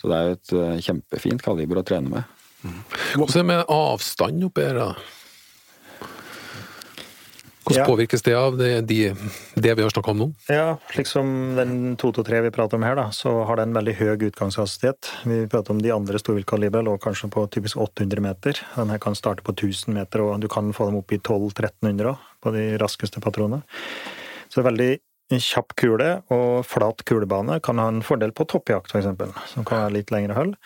[0.00, 2.22] Så det er jo et eh, kjempefint kaliber å trene med.
[3.14, 4.88] Hvordan er det med avstand oppi her, da?
[7.70, 7.86] Hvordan Ja.
[7.86, 9.14] påvirkes det av det, de,
[9.54, 10.26] det vi har snakka om nå?
[10.50, 14.16] Ja, slik som den 223 vi prater om her, da, så har den veldig høy
[14.30, 15.10] utgangshastighet.
[15.24, 18.58] Vi prater om de andre storviltkalibrene lå kanskje på typisk 800 meter.
[18.74, 22.16] Den her kan starte på 1000 meter, og du kan få dem opp i 1200-1300
[22.42, 23.62] på de raskeste patronene.
[24.50, 24.96] Så veldig
[25.30, 29.06] kjapp kule og flat kulebane kan ha en fordel på toppjakt, f.eks.,
[29.54, 30.56] som kan være litt lengre hull.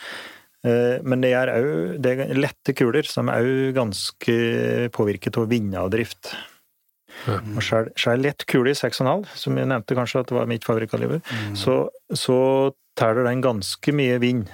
[0.65, 4.37] Eh, Men det er òg er lette kuler som er òg ganske
[4.97, 6.33] påvirket av vindavdrift.
[7.29, 11.23] Og skjær lett kule i 6,5, som jeg nevnte kanskje at det var mitt favorittkaliber,
[11.59, 11.79] så,
[12.13, 12.37] så
[12.99, 14.51] tæler den ganske mye vind.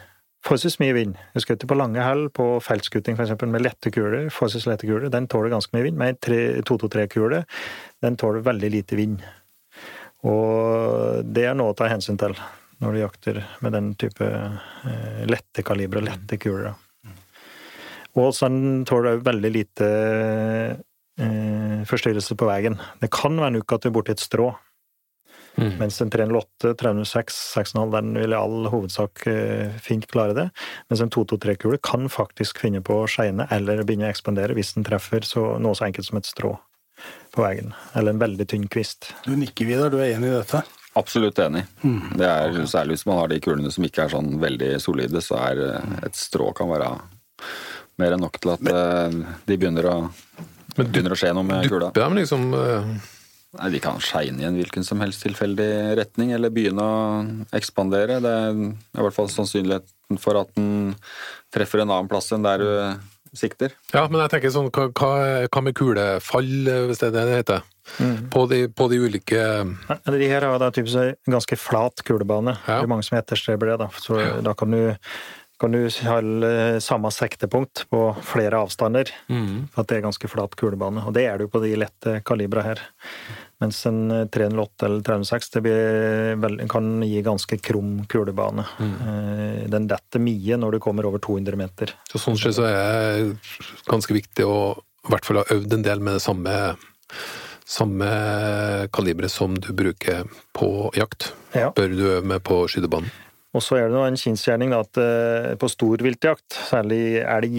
[0.46, 1.18] Forholdsvis mye vind.
[1.35, 3.35] Jeg skjøt på lange hell på feltskuting f.eks.
[3.44, 5.11] med lette kuler, forholdsvis lette kuler.
[5.12, 5.98] Den tåler ganske mye vind.
[6.00, 7.42] Med en 223-kule,
[8.00, 9.20] den tåler veldig lite vind.
[10.24, 12.37] Og det er noe å ta hensyn til
[12.80, 16.72] når du jakter med den type eh, lette kaliber og lette kuler.
[18.18, 18.48] Og så
[18.88, 19.88] tåler òg veldig lite
[21.20, 22.78] eh, forstyrrelse på veien.
[23.00, 24.50] Det kan være nok at du er borti et strå.
[25.61, 30.46] Mens en 308, 306, 6,5 den vil i all hovedsak eh, fint klare det.
[30.88, 34.87] Mens en 223-kule kan faktisk finne på å skeine eller begynne å ekspandere hvis den
[34.87, 36.54] treffer så, noe så enkelt som et strå
[37.35, 37.74] på veien.
[37.98, 39.11] Eller en veldig tynn kvist.
[39.26, 40.62] Du nikker, Vidar, du er enig i dette?
[40.98, 41.64] Absolutt enig.
[42.18, 45.38] Det er Særlig hvis man har de kulene som ikke er sånn veldig solide, så
[45.50, 46.94] er eh, et strå kan være
[48.00, 49.96] mer enn nok til at eh, de begynner å,
[50.76, 51.90] begynner å skje noe med kula.
[51.90, 52.92] Dupper dem liksom uh...
[53.59, 56.98] Nei, De kan skeine i en hvilken som helst tilfeldig retning, eller begynne å
[57.59, 58.20] ekspandere.
[58.22, 60.92] Det er i hvert fall sannsynligheten for at den
[61.50, 62.70] treffer en annen plass enn der du
[63.37, 63.74] sikter.
[63.90, 65.11] Ja, men jeg tenker sånn, hva, hva,
[65.46, 67.66] hva med kulefall, eh, hvis det er det det heter?
[68.30, 72.54] På, de, på de ulike Nei, De her har da typisk en ganske flat kulebane.
[72.68, 72.76] Ja.
[72.78, 73.78] Det er mange som etterstreber det.
[73.83, 73.88] Da.
[73.98, 74.83] Så da kan du,
[75.61, 79.12] kan du holde samme sektepunkt på flere avstander.
[79.29, 81.05] For at det er ganske flat kulebane.
[81.05, 82.81] Og det er det jo på de lette kalibra her.
[83.61, 88.64] Mens en 308 eller 306 det blir vel, kan gi ganske krum kulebane.
[88.81, 88.94] Mm.
[89.75, 91.92] Den detter mye når du kommer over 200 meter.
[92.09, 92.81] Så sånn sett så er
[93.20, 93.37] det
[93.90, 96.55] ganske viktig å i hvert fall ha øvd en del med det samme,
[97.68, 98.09] samme
[98.96, 100.25] kaliberet som du bruker
[100.57, 101.35] på jakt.
[101.53, 101.68] Ja.
[101.77, 103.12] Bør du øve med på skytebanen?
[103.50, 107.56] Og så er det nå en kjensgjerning at eh, på storviltjakt, særlig elg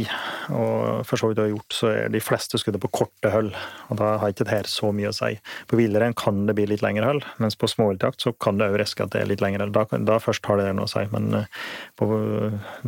[0.56, 3.50] og for så vidt også gjort, så er de fleste skuddene på korte hull.
[3.92, 5.34] Og da har ikke det her så mye å si.
[5.68, 8.80] På villrein kan det bli litt lengre hull, mens på småviltjakt så kan det òg
[8.80, 9.76] riske at det er litt lengre hull.
[9.76, 11.04] Da, da først har det noe å si.
[11.12, 11.64] Men eh,
[12.00, 12.08] på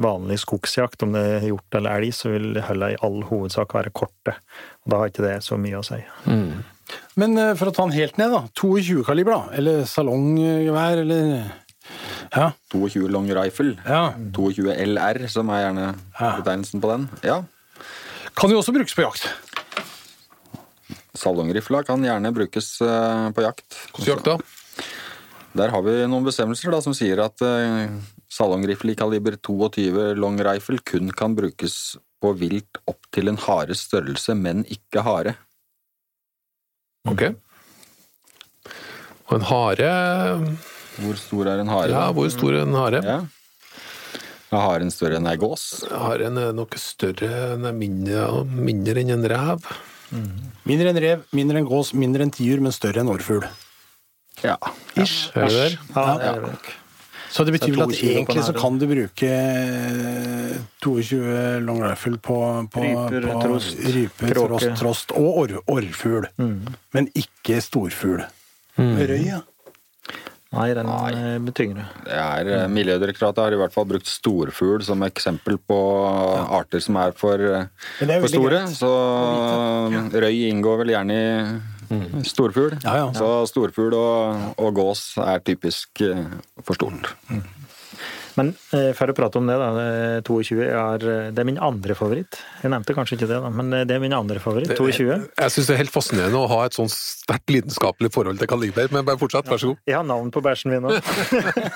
[0.08, 3.92] vanlig skogsjakt, om det er hjort eller elg, så vil hullene i all hovedsak være
[3.92, 4.38] korte.
[4.86, 6.00] Og da har ikke det så mye å si.
[7.20, 8.46] Men eh, for å ta den helt ned, da.
[8.60, 9.58] 22 kaliber, da.
[9.60, 11.36] Eller salonggevær, eller
[12.34, 12.52] Ja.
[12.74, 13.76] 22 long rifle.
[13.86, 14.14] ja.
[14.36, 15.88] 22 LR, som er gjerne
[16.20, 17.10] betegnelsen på den.
[17.26, 17.44] Ja.
[18.34, 19.28] Kan jo også brukes på jakt.
[21.14, 23.78] Salongrifla kan gjerne brukes eh, på jakt.
[23.94, 24.38] Hvordan jakt da?
[25.54, 27.86] Der har vi noen bestemmelser da, som sier at uh,
[28.34, 33.84] salongrifle i kaliber 22 long rifle kun kan brukes på vilt opp til en hares
[33.86, 35.36] størrelse, men ikke hare.
[37.06, 37.28] Ok.
[39.30, 39.92] Og en hare
[41.02, 41.90] Hvor stor er en hare?
[41.94, 43.02] Ja, hvor stor er en hare?
[43.06, 43.22] Ja.
[44.54, 45.64] Er haren større enn ei gås?
[45.90, 49.66] Haren er noe større, den er mindre, mindre enn en rev.
[50.70, 53.48] Mindre enn rev, mindre enn gås, mindre enn tiur, men større enn årfugl.
[54.44, 54.60] Ja.
[55.00, 55.32] Ish.
[55.34, 55.78] Er det der?
[55.96, 56.36] Ja, Ja.
[56.46, 56.72] nok.
[57.34, 62.36] Så det betyr vel at egentlig så kan du bruke eh, 22 long rifle på,
[62.70, 66.60] på Ryper, på trost, ryper, trost, trost og orrfugl, mm.
[66.94, 68.22] Men ikke storfugl.
[68.78, 69.40] Røy, ja.
[70.54, 71.38] Nei, den Nei.
[71.42, 71.88] blir tyngre.
[72.06, 75.80] Det er, eh, Miljødirektoratet har i hvert fall brukt storfugl som eksempel på
[76.60, 77.66] arter som er for, eh,
[78.02, 78.62] er for store.
[78.62, 78.92] greit Så
[80.14, 82.78] røy inngår vel gjerne i storfugl.
[82.84, 83.08] Ja, ja.
[83.18, 86.24] Så storfugl og, og gås er typisk eh,
[86.64, 87.14] for stort.
[88.40, 89.70] Men eh, for å prate om det, da.
[90.26, 92.40] 22 er, eh, det er min andre favoritt.
[92.64, 94.74] Jeg nevnte kanskje ikke det, da, men eh, det er min andre favoritt.
[94.78, 95.20] 22.
[95.38, 98.90] Jeg syns det er helt fascinerende å ha et sånn sterkt lidenskapelig forhold til kaliber,
[98.96, 99.84] men bare fortsett, vær så god.
[99.90, 101.00] Jeg har navn på bæsjen min òg.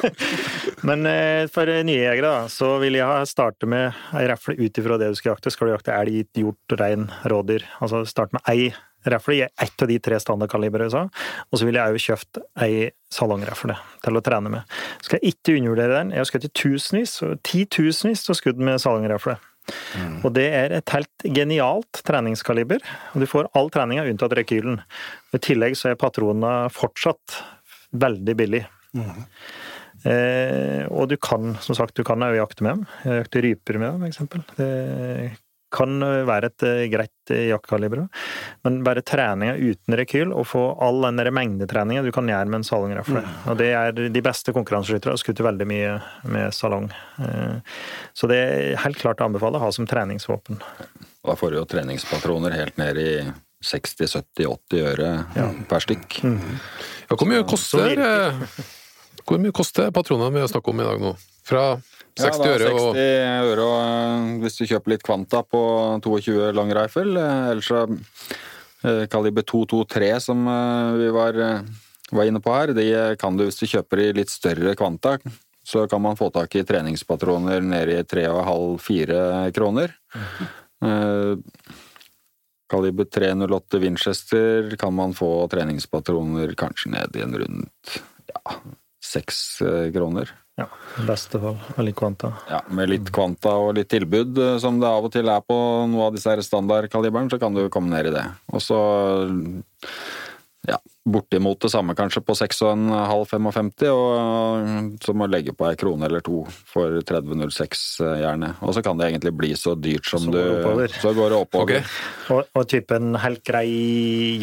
[0.87, 1.07] Men
[1.51, 5.17] for nye jegere da, så vil jeg starte med ei rifle ut ifra det du
[5.17, 5.51] skal jakte.
[5.51, 7.65] Skal du jakte elg, hjort, rein, rådyr?
[7.83, 8.69] Altså start med ei
[9.13, 11.03] rifle i ett av de tre standardkalibrene jeg sa.
[11.51, 14.79] Og så vil jeg òg kjøpt ei salongrifle til å trene med.
[15.05, 16.15] Skal jeg ikke undervurdere den.
[16.15, 19.37] Jeg har skutt i tusenvis, titusenvis av skudd med salongrifle.
[20.23, 22.83] Og det er et helt genialt treningskaliber.
[23.13, 24.79] Og du får all treninga unntatt rekylen.
[25.35, 27.41] I tillegg så er patronene fortsatt
[27.97, 28.63] veldig billig.
[30.07, 32.87] Eh, og du kan, som sagt, du kan òg jakte med dem.
[33.03, 34.45] Jeg jakte ryper med dem, eksempel.
[34.59, 34.69] Det
[35.73, 38.05] kan være et eh, greit eh, jaktkaliber.
[38.65, 42.67] Men bare treninga uten rekyl, og få all den mengdetreninga du kan gjøre med en
[42.67, 43.23] salongrifle.
[43.51, 45.97] Og det er de beste konkurranseskyttere har skutt veldig mye
[46.31, 46.87] med salong.
[47.23, 47.75] Eh,
[48.17, 50.61] så det er helt klart å anbefale å ha som treningsvåpen.
[51.27, 53.11] Da får du jo treningspatroner helt ned i
[53.65, 55.11] 60-70-80 øre
[55.67, 56.19] per stykk.
[57.07, 58.41] Ja, hvor mye koster eh,
[59.27, 61.13] Hvor mye koster patronene vi har snakket om i dag nå?
[61.47, 61.63] Fra
[62.19, 65.61] 60 ja, øre og 60 øre og, eh, hvis du kjøper litt kvanta på
[66.03, 67.17] 22 long rifle.
[67.21, 70.47] eh, Ellers så eh, kaliber 223 som
[70.97, 71.41] vi var,
[72.11, 72.87] var inne på her, de
[73.19, 75.17] kan du hvis du kjøper i litt større kvanta.
[75.67, 79.91] Så kan man få tak i treningspatroner nede i 3,5-4 kroner.
[80.85, 81.35] Eh,
[82.67, 87.93] Kaliber 308 Winchester kan man få treningspatroner kanskje ned i en rundt
[88.27, 88.57] ja,
[89.03, 89.61] seks
[89.95, 90.33] kroner.
[90.57, 90.65] Ja,
[90.97, 91.57] i beste fall.
[91.77, 92.31] Veldig kvanta.
[92.49, 95.57] Ja, med litt kvanta og litt tilbud, eh, som det av og til er på
[95.91, 98.25] noe av disse standardkaliberen, så kan du komme ned i det.
[98.49, 98.79] Og så
[100.67, 100.77] ja,
[101.07, 106.23] bortimot det samme kanskje på 6,5-55, og så må du legge på ei krone eller
[106.25, 108.51] to for 3006 gjerne.
[108.67, 110.91] Og så kan det egentlig bli så dyrt som Så du oppover.
[110.91, 111.79] Så går det oppover.
[111.79, 112.35] Okay.
[112.35, 113.69] Og, og type en helt grei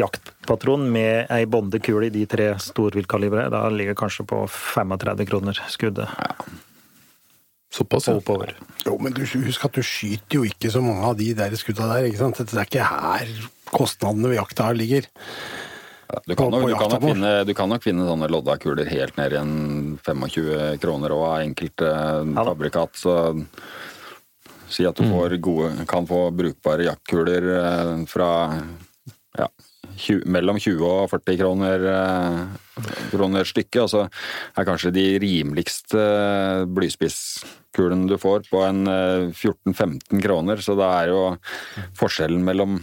[0.01, 6.09] jaktpatron med ei bondekule i de tre storviltkalibre, da ligger kanskje på 35 kroner skuddet.
[7.69, 8.09] såpass.
[8.09, 8.17] Ja.
[8.17, 8.57] oppover.
[8.87, 11.91] Jo, men du, husk at du skyter jo ikke så mange av de der skudda
[11.93, 12.41] der, ikke sant?
[12.41, 13.37] Det er ikke her
[13.75, 15.09] kostnadene ved jakta ligger.
[16.27, 19.35] Du kan, nok, du, kan nok finne, du kan nok finne sånne loddakuler helt ned
[19.35, 19.55] i en
[20.05, 23.17] 25 kroner og av enkelte ja, fabrikat, så
[24.71, 28.31] si at du får gode, kan få brukbare jaktkuler eh, fra
[29.39, 29.49] ja,
[29.97, 36.03] 20, mellom 20 og 40 kroner, eh, kroner stykket, og så er kanskje de rimeligste
[36.75, 41.23] blyspisskulene du får på en eh, 14-15 kroner, så det er jo
[42.01, 42.81] forskjellen mellom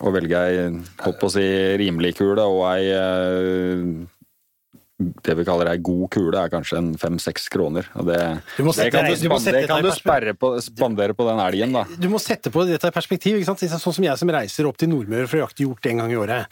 [0.00, 0.64] å velge ei
[1.04, 1.44] holdt å si
[1.80, 3.84] rimelig kule og ei eh,
[5.24, 7.88] det vi kaller ei god kule, er kanskje en fem-seks kroner.
[7.98, 8.18] Og det,
[8.56, 11.72] det kan du, du span- sette det kan du sperre på, spandere på den elgen,
[11.76, 11.84] da.
[11.98, 13.38] Du må sette på dette i perspektiv.
[13.40, 13.64] ikke sant?
[13.82, 16.18] Sånn som jeg som reiser opp til Nordmøre for å jakte hjort en gang i
[16.20, 16.46] året.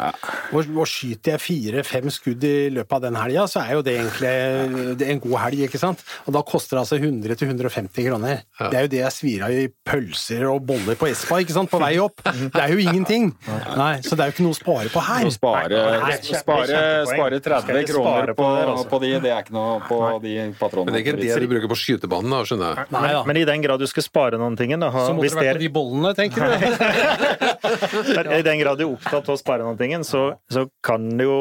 [0.55, 3.97] Og, og skyter jeg fire-fem skudd i løpet av den helga, så er jo det
[4.01, 5.65] egentlig det en god helg.
[5.69, 6.05] ikke sant?
[6.27, 8.43] Og da koster det altså 100-150 kroner.
[8.61, 11.71] Det er jo det jeg svir av i pølser og boller på Espa ikke sant?
[11.71, 12.23] på vei opp.
[12.25, 13.31] Det er jo ingenting.
[13.77, 15.29] Nei, Så det er jo ikke noe å spare på her.
[15.31, 18.89] Spare, Nei, spare, spare 30 kroner spare på, på det, altså.
[18.91, 20.89] på de, det er ikke noe på de patronene.
[20.89, 22.91] Men det er ikke det du bruker på skytebanen, da, skjønner jeg.
[22.97, 23.23] Nei da.
[23.29, 25.45] Men i den grad du skal spare noen ting, da, ha, Så må hvis det
[25.45, 27.51] vært på de bollene, tenker du?
[28.41, 30.23] I den grad du er opptatt av å spare noen ting, så,
[30.53, 31.39] så kan du jo,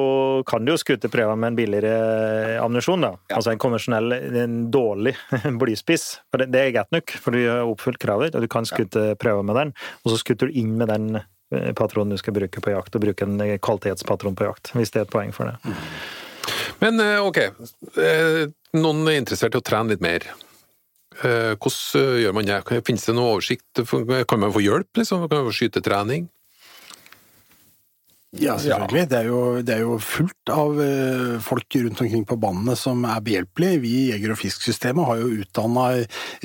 [0.49, 3.05] kan du jo skutte prøver med en billigere ammunisjon.
[3.07, 3.13] da.
[3.35, 5.15] Altså en konvensjonell, en dårlig
[5.61, 6.07] blyspiss.
[6.31, 9.11] For det, det er greit nok, for du har oppfylt kravet, og du kan skutte
[9.19, 9.75] prøver med den.
[10.03, 13.05] Og så skutter du inn med den eh, patronen du skal bruke på jakt, og
[13.05, 15.75] bruke en kvalitetspatron på jakt, hvis det er et poeng for det.
[16.79, 17.37] Men eh, ok,
[17.99, 18.47] eh,
[18.79, 20.25] noen er interessert i å trene litt mer.
[21.19, 22.81] Eh, Hvordan gjør man det?
[22.87, 23.83] Finnes det noe oversikt?
[23.83, 25.27] Kan man få hjelp, liksom?
[25.27, 26.29] Kan man få skytetrening?
[28.37, 29.07] Ja, selvfølgelig.
[29.09, 30.75] Det, er jo, det er jo fullt av
[31.41, 33.79] folk rundt omkring på bandene som er behjelpelige.
[33.81, 35.87] Vi i Jeger- og Fisk-systemet har jo utdanna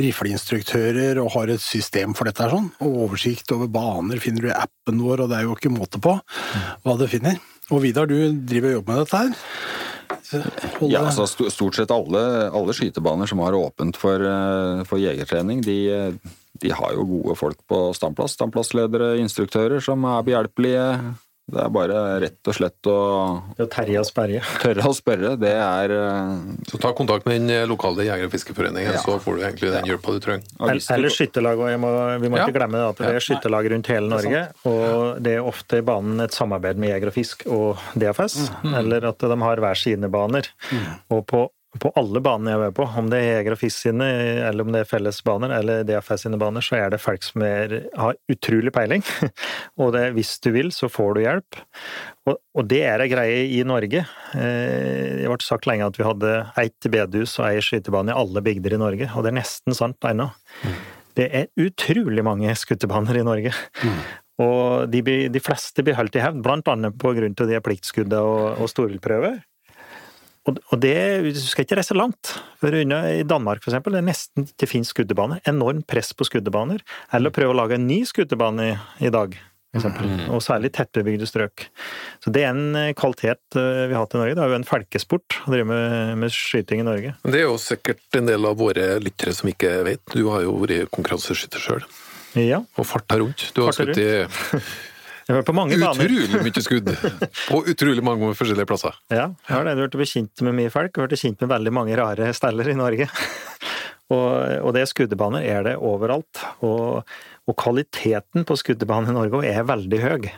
[0.01, 2.49] rifleinstruktører og har et system for dette.
[2.49, 2.71] sånn.
[2.81, 6.01] Og oversikt over baner finner du i appen vår, og det er jo ikke måte
[6.01, 7.37] på hva du finner.
[7.69, 9.93] Og Vidar, du driver og jobber med dette her.
[10.79, 15.63] Holde- Ja, altså Stort sett alle, alle skytebaner som har åpent for, eh, for jegertrening,
[15.65, 16.13] de, eh,
[16.61, 18.37] de har jo gode folk på standplass.
[18.39, 21.15] Standplassledere, instruktører som er behjelpelige.
[21.45, 22.95] Det er bare rett og slett å
[23.59, 24.39] Det er Terje og sperre.
[24.63, 25.33] tørre å spørre.
[25.39, 26.39] Det er eh,
[26.71, 30.15] Så ta kontakt med den lokale jeger- og fiskeforeningen, så får du egentlig den hjelpa
[30.17, 30.47] du trenger.
[30.59, 31.91] og Eller skytterlag, og må,
[32.23, 32.47] vi må Ja.
[32.47, 34.43] ikke glemme det at det er skytterlag rundt hele Norge.
[34.65, 39.05] Og det er ofte i banen et samarbeid med Jeger og Fisk og DFS, eller
[39.13, 40.49] at de har hver sine baner.
[41.13, 41.45] Og på,
[41.83, 44.07] på alle banene jeg er vært på, om det er Jeger og Fisk sine,
[44.49, 47.77] eller om det er fellesbaner eller DFS sine baner, så er det folk som er,
[47.99, 49.05] har utrolig peiling.
[49.83, 51.61] og det, hvis du vil, så får du hjelp.
[52.31, 54.05] Og, og det er ei greie i Norge.
[54.39, 58.45] Eh, Det ble sagt lenge at vi hadde ett bedehus og ei skytebane i alle
[58.45, 60.31] bygder i Norge, og det er nesten sant ennå.
[61.15, 63.53] Det er utrolig mange skutebaner i Norge.
[64.43, 68.23] Og de, de fleste blir holdt i hevd, blant annet på grunn av de pliktskuddene
[68.23, 69.43] og, og storviltprøver.
[70.45, 72.35] Og, det du skal ikke reise langt.
[72.61, 72.85] For I
[73.25, 75.41] Danmark for eksempel, det er nesten ikke finnes skuddebane.
[75.49, 76.85] Enormt press på skuddebaner.
[77.17, 78.79] Eller prøve å lage en ny skuddebane i,
[79.09, 79.37] i dag.
[79.75, 80.07] Eksempel.
[80.31, 81.67] Og særlig tettbebygde strøk.
[82.23, 84.37] Så det er en eh, kvalitet eh, vi har hatt i Norge.
[84.37, 87.15] Det er jo en felkesport å drive med, med skyting i Norge.
[87.25, 90.05] Men det er jo sikkert en del av våre lyttere som ikke vet.
[90.15, 91.87] Du har jo vært konkurranseskytter sjøl,
[92.39, 93.49] Ja, og farta rundt.
[93.57, 94.09] Du har skutt i
[95.25, 96.11] jeg har på mange baner.
[96.11, 96.91] utrolig mye skudd
[97.49, 98.97] på utrolig mange forskjellige plasser.
[99.13, 99.77] Ja, har det.
[99.79, 102.77] Du blitt kjent med mye folk, og blitt kjent med veldig mange rare steller i
[102.77, 103.09] Norge.
[104.15, 104.29] og,
[104.61, 106.43] og det skuddebaner er det overalt.
[106.67, 107.05] Og,
[107.49, 110.31] og kvaliteten på skuddebanen i Norge er veldig høy.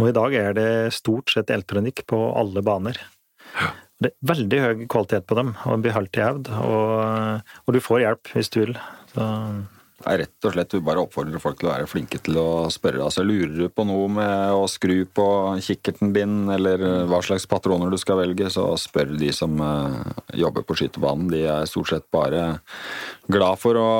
[0.00, 2.98] Nå i dag er det stort sett elektronikk på alle baner.
[4.00, 6.50] Det er veldig høy kvalitet på dem, og blir holdt i hevd.
[6.64, 8.76] Og, og du får hjelp hvis du vil.
[9.12, 9.28] Så,
[10.02, 13.04] er rett og slett vi bare oppfordrer folk til å være flinke til å spørre.
[13.06, 15.26] Altså, Lurer du på noe med å skru på
[15.62, 20.66] kikkerten din, eller hva slags patroner du skal velge, så spør de som eh, jobber
[20.66, 21.30] på skytebanen.
[21.32, 22.58] De er stort sett bare
[23.30, 23.90] glad for å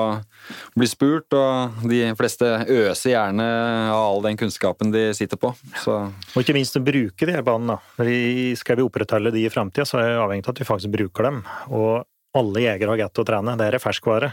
[0.76, 3.47] bli spurt, og de fleste øser gjerne
[3.95, 5.55] av all den kunnskapen de sitter på.
[5.80, 6.01] Så
[6.34, 7.78] Og ikke minst å bruke de her banene.
[8.03, 10.92] vi Skal vi opprettholde de i framtida, så er det avhengig av at vi faktisk
[10.99, 11.45] bruker dem.
[11.70, 12.03] Og
[12.34, 13.57] alle jegere har godt å trene.
[13.57, 14.32] Det er ferskvare.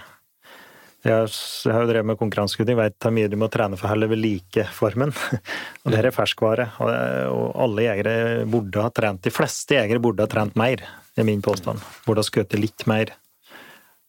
[1.02, 1.26] Jeg
[1.74, 4.22] har jo drevet med konkurranseskudding, veit hvor mye du må trene for å holde ved
[4.22, 5.14] like formen.
[5.84, 6.68] Og det er ferskvare.
[6.84, 10.84] Og alle jegere burde ha trent De fleste jegere burde ha trent mer,
[11.18, 11.82] er min påstand.
[12.06, 13.16] Burde ha skutt litt mer.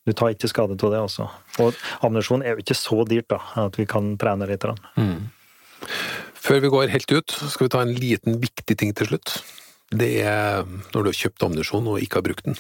[0.05, 1.31] Du tar ikke skade av det også.
[1.63, 4.67] Og ammunisjon er jo ikke så dyrt, da, at vi kan trene litt.
[4.99, 5.31] Mm.
[6.43, 9.39] Før vi går helt ut, skal vi ta en liten viktig ting til slutt.
[9.93, 12.59] Det er når du har kjøpt ammunisjon og ikke har brukt den.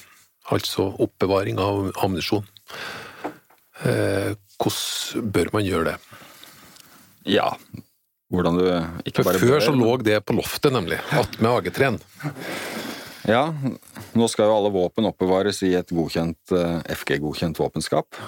[0.54, 2.46] Altså oppbevaring av ammunisjon.
[3.88, 5.96] Eh, hvordan bør man gjøre det?
[7.32, 7.48] ja,
[8.32, 8.64] hvordan du
[9.06, 10.98] ikke For bare Før bør, så lå det på loftet, nemlig.
[11.14, 11.98] Attmed AG3-en.
[13.28, 13.44] Ja,
[14.18, 18.18] nå skal jo alle våpen oppbevares i et godkjent, eh, FG-godkjent våpenskap.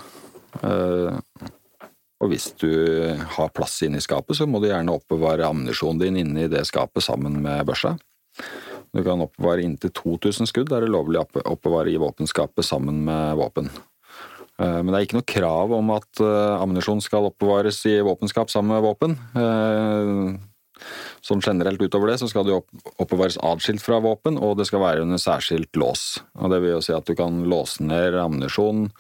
[0.63, 1.19] Eh,
[2.23, 2.71] Og hvis du
[3.37, 6.63] har plass inne i skapet, så må du gjerne oppbevare ammunisjonen din inne i det
[6.65, 7.99] skapet sammen med børsa.
[8.95, 13.37] Du kan oppbevare inntil 2000 skudd, er det lovlig å oppbevare i våpenskapet sammen med
[13.37, 13.69] våpen.
[14.63, 18.53] Eh, Men det er ikke noe krav om at eh, ammunisjon skal oppbevares i våpenskap
[18.53, 19.17] sammen med våpen.
[21.25, 22.57] Som Sånn generelt utover det så skal det
[23.01, 26.19] oppbevares atskilt fra våpen, og det skal være under særskilt lås.
[26.37, 28.91] Og det vil jo si at du kan låse ned ammunisjon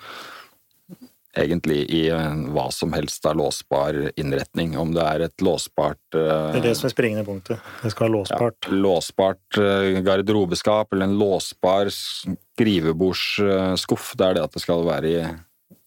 [1.36, 2.10] egentlig i
[2.54, 4.78] hva som helst av låsbar innretning.
[4.78, 7.58] Om det er et låsbart uh, Det er det som er springende punktet.
[7.82, 8.60] Det skal være låsbart.
[8.68, 14.06] Ja, låsbart uh, garderobeskap eller en låsbar skrivebordsskuff.
[14.18, 15.12] Det er det at det skal være i,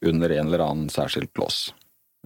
[0.08, 1.58] under en eller annen særskilt lås.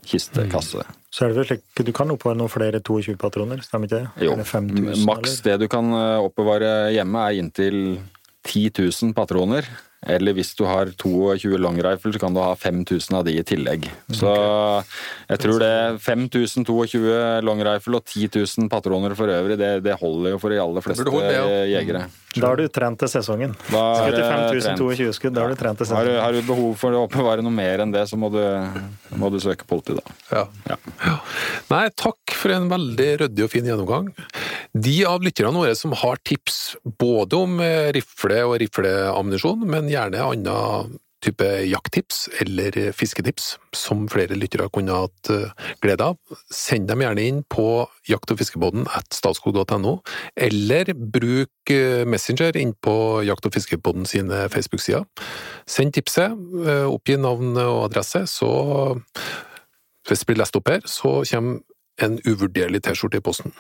[0.08, 0.82] Kiste, kasse.
[0.82, 0.88] Mm.
[1.14, 4.08] Så er det vel slik du kan oppbevare noen flere 22 patroner, stemmer ikke det?
[4.26, 7.78] Jo, 5000, maks det du kan oppbevare hjemme er inntil
[8.48, 9.68] 10 000 patroner.
[10.10, 13.44] Eller hvis du har 22 long rifle, så kan du ha 5000 av de i
[13.46, 13.86] tillegg.
[14.10, 14.32] Så
[15.30, 17.04] jeg tror det 5000 22
[17.46, 20.86] long rifle og 10 000 patroner for øvrig, det, det holder jo for de aller
[20.86, 21.06] fleste
[21.70, 22.08] jegere.
[22.32, 23.54] Da har du trent til sesongen.
[23.68, 26.14] Da har, til 5022 skudd, da har du trent til sesongen.
[26.16, 28.42] Har, har, du behov for å oppbevare noe mer enn det, så må du,
[29.20, 30.16] må du søke politi, da.
[30.32, 30.46] Ja.
[30.72, 30.78] Ja.
[31.04, 31.18] ja.
[31.74, 34.10] Nei, takk for en veldig ryddig og fin gjennomgang.
[34.72, 40.26] De av lytterne våre som har tips både om eh, rifle og rifleammunisjon, men gjerne
[40.26, 45.52] annen type jakttips eller fisketips, som flere lyttere kunne hatt eh,
[45.84, 47.66] glede av, send dem gjerne inn på
[48.10, 50.00] jakt- og fiskebåten at statskog.no,
[50.34, 52.96] eller bruk eh, Messenger inn på
[53.28, 55.06] Jakt- og fiskebåten sine Facebook-sider.
[55.70, 56.34] Send tipset,
[56.90, 58.50] oppgi navn og adresse, så
[60.08, 61.62] hvis det blir lest opp her, så kommer
[62.02, 63.54] en uvurderlig T-skjorte i posten.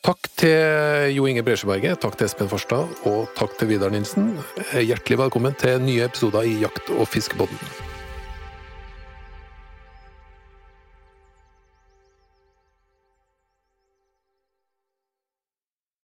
[0.00, 4.30] Takk til Jo Inge Bresjeberget, takk til Espen Farstad og takk til Vidar Nilsen.
[4.72, 7.60] Hjertelig velkommen til nye episoder i Jakt- og fiskebåten.